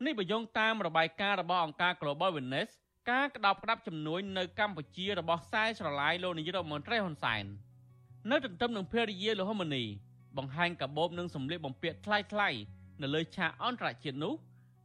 [0.05, 2.71] នេះបញ្យងតាមរបាយការណ៍របស់អង្គការ Global Witness
[3.11, 7.45] ការក្តោបក្តាប់ចំនួននៅកម្ពុជារបស់ខ្សែស្រឡាយលោកនាយរដ្ឋមន្ត្រីហ៊ុនសែន
[8.31, 9.85] នៅទន្ទឹមនឹងភរិយាលោកហ៊ុនម៉ាណី
[10.37, 12.51] បង្ហាញកាបូបនិងសម្លៀកបំពាក់ថ្លៃថ្លៃ
[13.03, 14.35] នៅលើឆាកអន្តរជាតិនោះ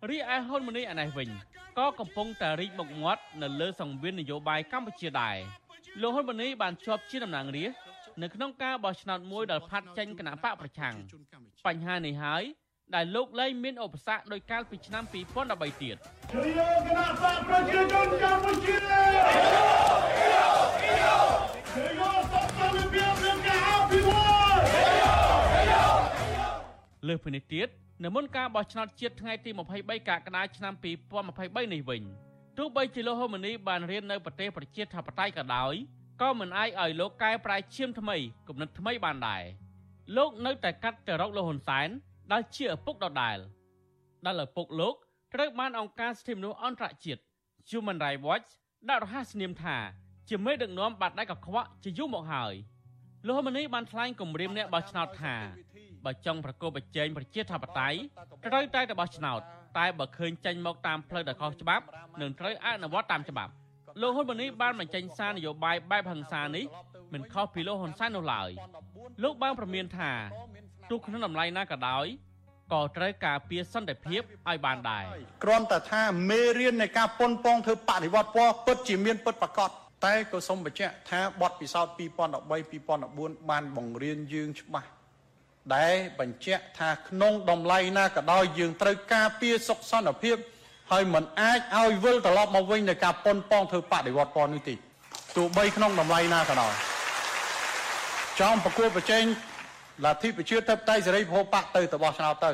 [0.10, 1.30] រីឯហ៊ុនម៉ាណីឯនេះវិញ
[1.78, 5.38] ក៏កំពុងតែរីកមុខមាត់នៅលើសង្វៀននយោបាយកម្ពុជាដែរ
[6.02, 7.80] លោកហ៊ុនម៉ាណីបានជាប់ជាតំណាងរាស្ត្រ
[8.22, 10.96] នៅក្នុងការបោះឆ្នោតមួយដែលផាត់ចេញគណៈបកប្រឆាំង
[11.66, 12.44] បញ្ហានេះហើយ
[12.96, 15.96] ដែលលោកលែងមានឧបសគ្គដោយកាលពីឆ្នាំ2013ទៀត
[16.34, 18.78] ជួយយកគណៈបកប្រជាជនកម្ពុជា
[27.08, 27.68] លើសពីនេះទៀត
[28.04, 29.50] នៅមុនការបោះឆ្នោតជាតិថ្ងៃទី
[29.80, 30.74] 23កក្កដាឆ្នាំ
[31.24, 32.02] 2023នេះវិញ
[32.58, 35.74] ទោះបីជាលោកហ៊ុនម៉ាណីបានរៀននៅប្រទេសប្រជាធិបតេយ្យក៏ដោយ
[36.22, 39.44] ក៏មិនអាចឲ្យលោកកែប្រែឈាមថ្មីគំនិតថ្មីបានដែរ
[40.18, 41.90] លោកនៅតែកាត់ទៅរកលោកហ៊ុនសែន
[42.32, 43.38] ដែលជាឪពុកដដែល
[44.26, 44.96] ដែលឪពុកលោក
[45.34, 47.22] ត្រូវបានអង្គការសិទ្ធិមនុស្សអន្តរជាតិ
[47.70, 48.50] Human Rights Watch
[48.90, 49.78] ដាក់រហស្សនាមថា
[50.30, 52.54] ជាមេដឹកនាំបាត់ដៃកខ្វក់ជាយូរមកហើយ
[53.26, 55.36] លោកហ៊ុនម៉ាណីបានថ្លែងគម្រាមអ្នកបោះឆ្នោតថា
[56.08, 57.98] បើចង់ប្រកបប្រជែងប្រជាធិបតេយ្យ
[58.48, 59.40] ត្រូវតែទៅបោះឆ្នោត
[59.78, 61.84] តែបើឃើញចេញមកតាមផ្លូវដែលខុសច្បាប់
[62.22, 63.52] នឹងត្រូវអនុវត្តតាមច្បាប់
[64.02, 66.66] លោកហ៊ុនម៉ាណីបានបញ្ចេញសារនយោបាយបែបហិង្សានេះ
[67.14, 68.50] មិនខុសពីលោកហ៊ុនសែននោះឡើយ
[69.24, 70.12] លោកបានប្រមានថា
[70.90, 72.06] ទោះក្នុងតម្លៃណាក៏ដោយ
[72.74, 75.04] ក៏ត្រូវការពារសន្តិភាពឲ្យបានដែរ
[75.44, 79.70] គ្រាន់តែថាមេរៀននៃការប៉ុនប៉ងធ្វើបដិវត្តពណ៌ពិតជាមានពិតប្រាកដ
[80.06, 84.90] តែក៏សូមបញ្ជាក់ថាបទពិសោធន៍2013 2014បានបង្រៀនយើងច្បាស់
[85.76, 90.38] ដែលបញ្ជាក់ថាក្នុងតម្លៃណាក៏ដោយយើងត្រូវការពារសុខសន្តិភាព
[90.92, 94.76] ហើយមិនអាចឲ្យវិលត្រឡប់មកវិញនៃការប៉ុនប៉ងធ្វើបដិវត្តពណ៌នេះទេ
[95.38, 96.74] ទោះបីក្នុងតម្លៃណាក៏ដោយ
[98.40, 99.24] ចង់ប្រគល់ប្រជែង
[100.06, 102.52] លទ្ធិប្រជាធិបតេយ្យសេរីពហុបកទៅទៅបោះឆ្នោតទៅ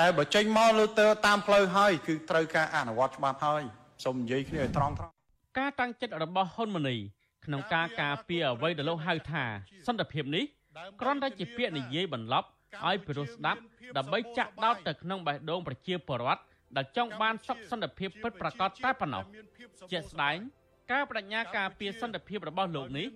[0.00, 3.62] តែបើចេញមកលើទៅតាមផ្លូវហើយគឺត្រូវការអនុវត្តច្បាប់ហើយ
[4.04, 5.12] សូមនិយាយគ្នាឲ្យត្រង់ត្រង់
[5.58, 6.96] ការតាំងចិត្តរបស់ហ៊ុនម៉ាណី
[7.44, 9.44] ក្នុងការការពារអ្វីដែលលោកហៅថា
[9.86, 10.44] សន្តិភាពនេះ
[11.00, 12.48] គ្រាន់តែជាពាក្យនិយាយបន្លប់
[12.86, 13.60] ឲ្យពិរោះស្ដាប់
[13.96, 16.42] ដើម្បីចាក់ដោតទៅក្នុងបេះដូងប្រជាពលរដ្ឋ
[16.76, 19.24] ដែលចង់បានសុខសន្តិភាពពិតប្រាកដតែប៉ុណ្ណោះ
[19.92, 20.36] ជាក់ស្ដែង
[20.92, 23.06] ការបដិញ្ញាការពារសន្តិភាពរបស់លោកនេះ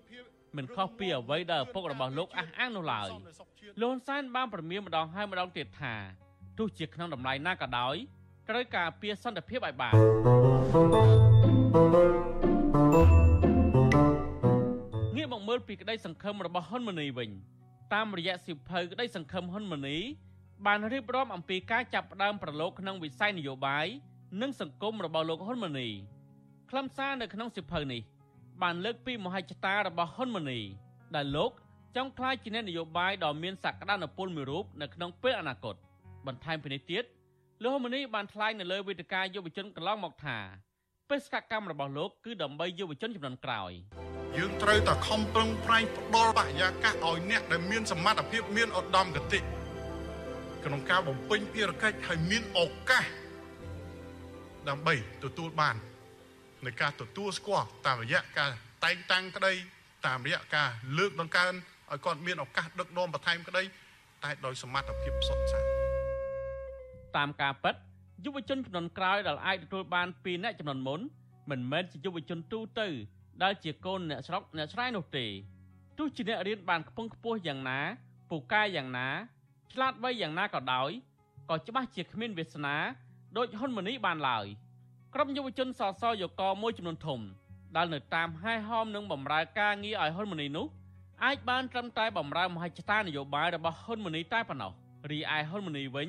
[0.56, 3.08] មិនខុសពីអ្វីដែលឪពុករបស់លោកអះអាងនោះឡើយ
[3.80, 5.94] លោកហ៊ុនសែនបានប្រមានម្ដងហើយម្ដងទៀតថា
[6.58, 7.94] ទោះជាក្នុងតម្លៃណាក៏ដោយ
[8.48, 12.37] ត្រូវការពារសន្តិភាពឲ្យបានងាក
[15.68, 17.30] ពីក្តីសង្ឃឹមរបស់ហ៊ុនម៉ាណីវិញ
[17.94, 19.98] តាមរយៈសិភៅក្តីសង្ឃឹមហ៊ុនម៉ាណី
[20.66, 23.86] បានរៀបរាប់អំពីការចាប់ផ្ដើមប្រឡូកក្នុងវិស័យនយោបាយ
[24.40, 25.88] និងសង្គមរបស់លោកហ៊ុនម៉ាណី
[26.70, 28.02] ខ្លឹមសារនៅក្នុងសិភៅនេះ
[28.62, 30.60] បានលើកពីមហិច្ឆតារបស់ហ៊ុនម៉ាណី
[31.16, 31.50] ដែលលោក
[31.96, 35.74] ចង់ក្លាយជាអ្នកនយោបាយដ៏មានសក្តានុពលមួយរូបនៅក្នុងពេលអនាគត
[36.26, 37.04] បន្ថែមពីនេះទៀត
[37.62, 40.38] លោកហ៊ុនម៉ាណីបានថ្លែងនៅលើវេទិកាយុវជនកន្លងមកថា
[41.08, 49.40] បេសកកម្មរបស់លោកគឺដើម្បីយុវជនចំនួនក្រោយ យើងត្រូវតែខំប្រឹងប្រែងផ្ដល់បរិយាកាសឲ្យអ្នកដែលមានសមត្ថភាពមានឧត្តមគតិ
[50.64, 52.60] ក្នុងការបំពេញភារកិច្ចឲ្យមានឱ
[52.90, 53.04] កាស
[54.68, 55.76] ដើម្បីទទួលបាន
[56.66, 58.50] នៃការទទួលស្គាល់តាមរយៈការ
[58.84, 59.52] តែងតាំងក្តី
[60.06, 60.68] តាមរយៈការ
[60.98, 61.52] លើកដង្កើង
[61.90, 63.62] ឲ្យគាត់មានឱកាសដឹកនាំបន្ថែមក្តី
[64.24, 65.64] តែដោយសមត្ថភាពសុទ្ធសាធ
[67.16, 67.74] តាមការពិត
[68.24, 71.00] យុវជនចំនួនក្រោយដែលអាចទទួលបានពីអ្នកចំនួនមុន
[71.50, 72.88] មិនមែនជាយុវជនទូទៅ
[73.42, 75.26] ដែលជាកូនអ្នកស្រុកអ្នកស្រែនោះទេ
[75.98, 77.78] ទោះជាអ្នករៀនបានខ្ពង់ខ្ពស់យ៉ាងណា
[78.30, 79.08] ពូកែយ៉ាងណា
[79.72, 80.90] ឆ្លាតវៃយ៉ាងណាក៏ដោយ
[81.50, 82.76] ក៏ច្បាស់ជាគ្មានវាសនា
[83.36, 84.46] ដូចហ៊ុនម៉ាណីបានឡើយ
[85.14, 87.20] ក្រុមយុវជនសសយកមួយចំនួនធំ
[87.76, 90.66] ដែលនៅតាមហែហោមនឹងបំរើការងារឲ្យហ៊ុនម៉ាណីនោះ
[91.24, 94.72] អាចបានត្រឹមតែបំរើមហិច្ឆតានយោបាយរបស់ហ៊ុនម៉ាណីតែប៉ុណ្ណោះ
[95.10, 96.08] រីឯហ៊ុនម៉ាណីវិញ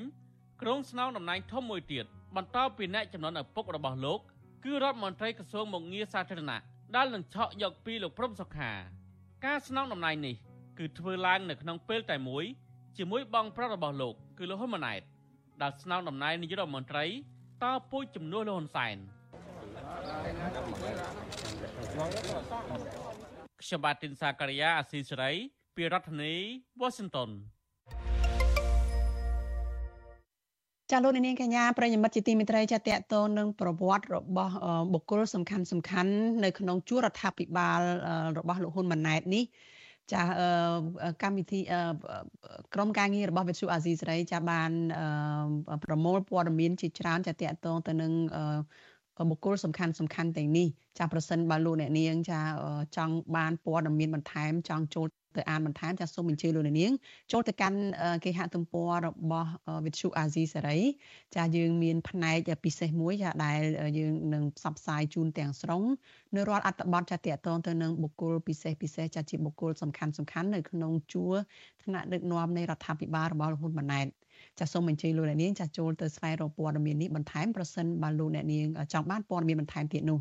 [0.61, 2.05] ក្រុងស្នងតំណែងធំមួយទៀត
[2.35, 4.19] បន្តពីអ្នកចំនួនឪពុករបស់លោក
[4.63, 6.59] គឺរដ្ឋមន្ត្រីក្រសួងមុខងារសាធារណៈ
[6.95, 8.71] ដែលនឹងឆក់យកពីលោកព្រំសុខា
[9.45, 10.35] ការស្នងតំណែងនេះ
[10.79, 12.45] គឺធ្វើឡើងនៅក្នុងពេលតែមួយ
[12.97, 15.01] ជាមួយបងប្រុសរបស់លោក គឺលោកហ៊ុនម៉ាណែត
[15.61, 17.05] ដែលស្នងតំណែងនាយករដ្ឋមន្ត្រី
[17.63, 18.97] តពូជជំនួសលោកហ៊ុនសែន
[23.61, 25.31] ខ្ញុំបាទទីនសាករិយាអាស៊ីសេរី
[25.75, 26.33] ពីរដ្ឋធានី
[26.81, 27.29] Washington
[30.91, 34.53] ចាលោកនាងកញ្ញាប្រិយមិត្តជាទីមេត្រីចាតកតងនឹងប្រវត្តិរបស់
[34.93, 36.11] បុគ្គលសំខាន់សំខាន់
[36.43, 37.79] នៅក្នុងជួររដ្ឋាភិបាល
[38.37, 39.43] របស់លោកហ៊ុនម៉ាណែតនេះ
[40.13, 40.21] ចា
[41.23, 41.59] កម្មវិធី
[42.73, 44.71] ក្រមការងាររបស់វិទ្យុអាស៊ីសេរីចាបាន
[45.85, 48.11] ប្រមូលព័ត៌មានជាច្រើនចាតកតងទៅនឹង
[49.29, 50.67] បុគ្គលសំខាន់សំខាន់ទាំងនេះ
[50.97, 52.41] ចាប្រសិនបើលោកអ្នកនាងចា
[52.97, 55.07] ចង់បានព័ត៌មានបន្ថែមចង់ចូល
[55.37, 56.91] ទៅអានបន្ថែមចាសសូមអញ្ជើញលោកនាង
[57.31, 57.79] ចូលទៅកាន់
[58.25, 59.49] គេហទំព័ររបស់
[59.85, 60.79] វិទ្យុអាស៊ីសេរី
[61.35, 63.59] ចាយើងមានផ្នែកពិសេសមួយចាដែល
[63.99, 65.83] យើងនឹងផ្សព្វផ្សាយជូនទាំងស្រុង
[66.35, 71.33] នៅរាល់អត្ថបទចាតកតងទៅនឹងបុគ្គលពិសេសពិសេសចាជាបុគ្គលសំខាន់សំខាន់នៅក្នុងជួរ
[71.83, 74.07] ថ្នាក់ដឹកនាំនៃរដ្ឋាភិបាលរបស់លោកហ៊ុនម៉ាណែត
[74.59, 80.19] ចាសសូមអញ្ជើញលោកអ្នកនាងចាសចូលទៅស្វែងរកព័ត៌មាននេះបន្ថែមប្រសិនបើលោកអ្នកនាងចង់បានព័ត៌មានបន្ថែមទៀតនោះ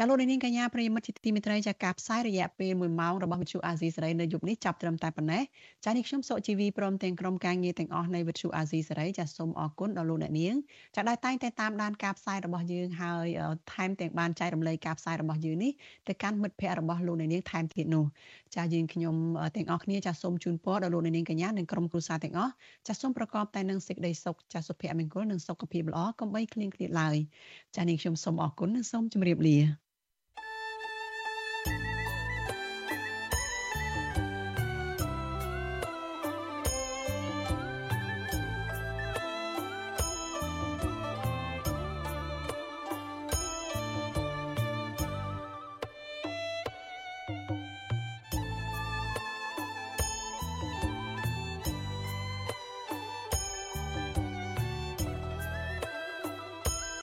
[0.00, 5.42] ចាលោកនាងកញ្ញាប្រិយមិត្តជាទីមេត្រីចាការផ្សាយរយៈពេល1ម៉ោងរបស់វិទ្យុអាស៊ីសេរីនៅយប់នេះចាប់ត្រឹមតែប៉ុណ្ណេះ
[5.84, 10.54] ចានេះខ្ញុំសុជីវីព្រមទាំងក្រុមការងារទាំងអស់នៃវិទ្យុអាស៊ីសេរីចាសូមអរគុណដល់លោកអ្នកនាង
[10.96, 13.26] ចាដែលតែងតែតាមដានការផ្សាយរបស់យើងហើយ
[13.72, 15.72] ថែមទាំងបានចែករំលែកការផ្សាយរបស់យើងនេះ
[16.08, 18.04] ទៅកាន់មិត្តភ័ក្តិរបស់លោកអ្នកនាងថែមទៀតនោះ
[18.56, 19.14] ចាយើងខ្ញុំ
[19.56, 22.52] ទាំងអស់គ្នាចាសូមជូនពរដល់លោកអ្នកនាងកញ្ញានិងក្រុមគ្រួសារទាំងអស់
[22.86, 27.16] ចាសូមប្រកបតែនឹងសេចក្តីសុខចាសុភមង្គលនិងសុខភាពល្អកុំបីឃ្លៀងឃ្លាតឡើយ
[27.76, 29.87] ចានេះខ្ញុំសូមអរគុណនិងសូមជម្រាបលា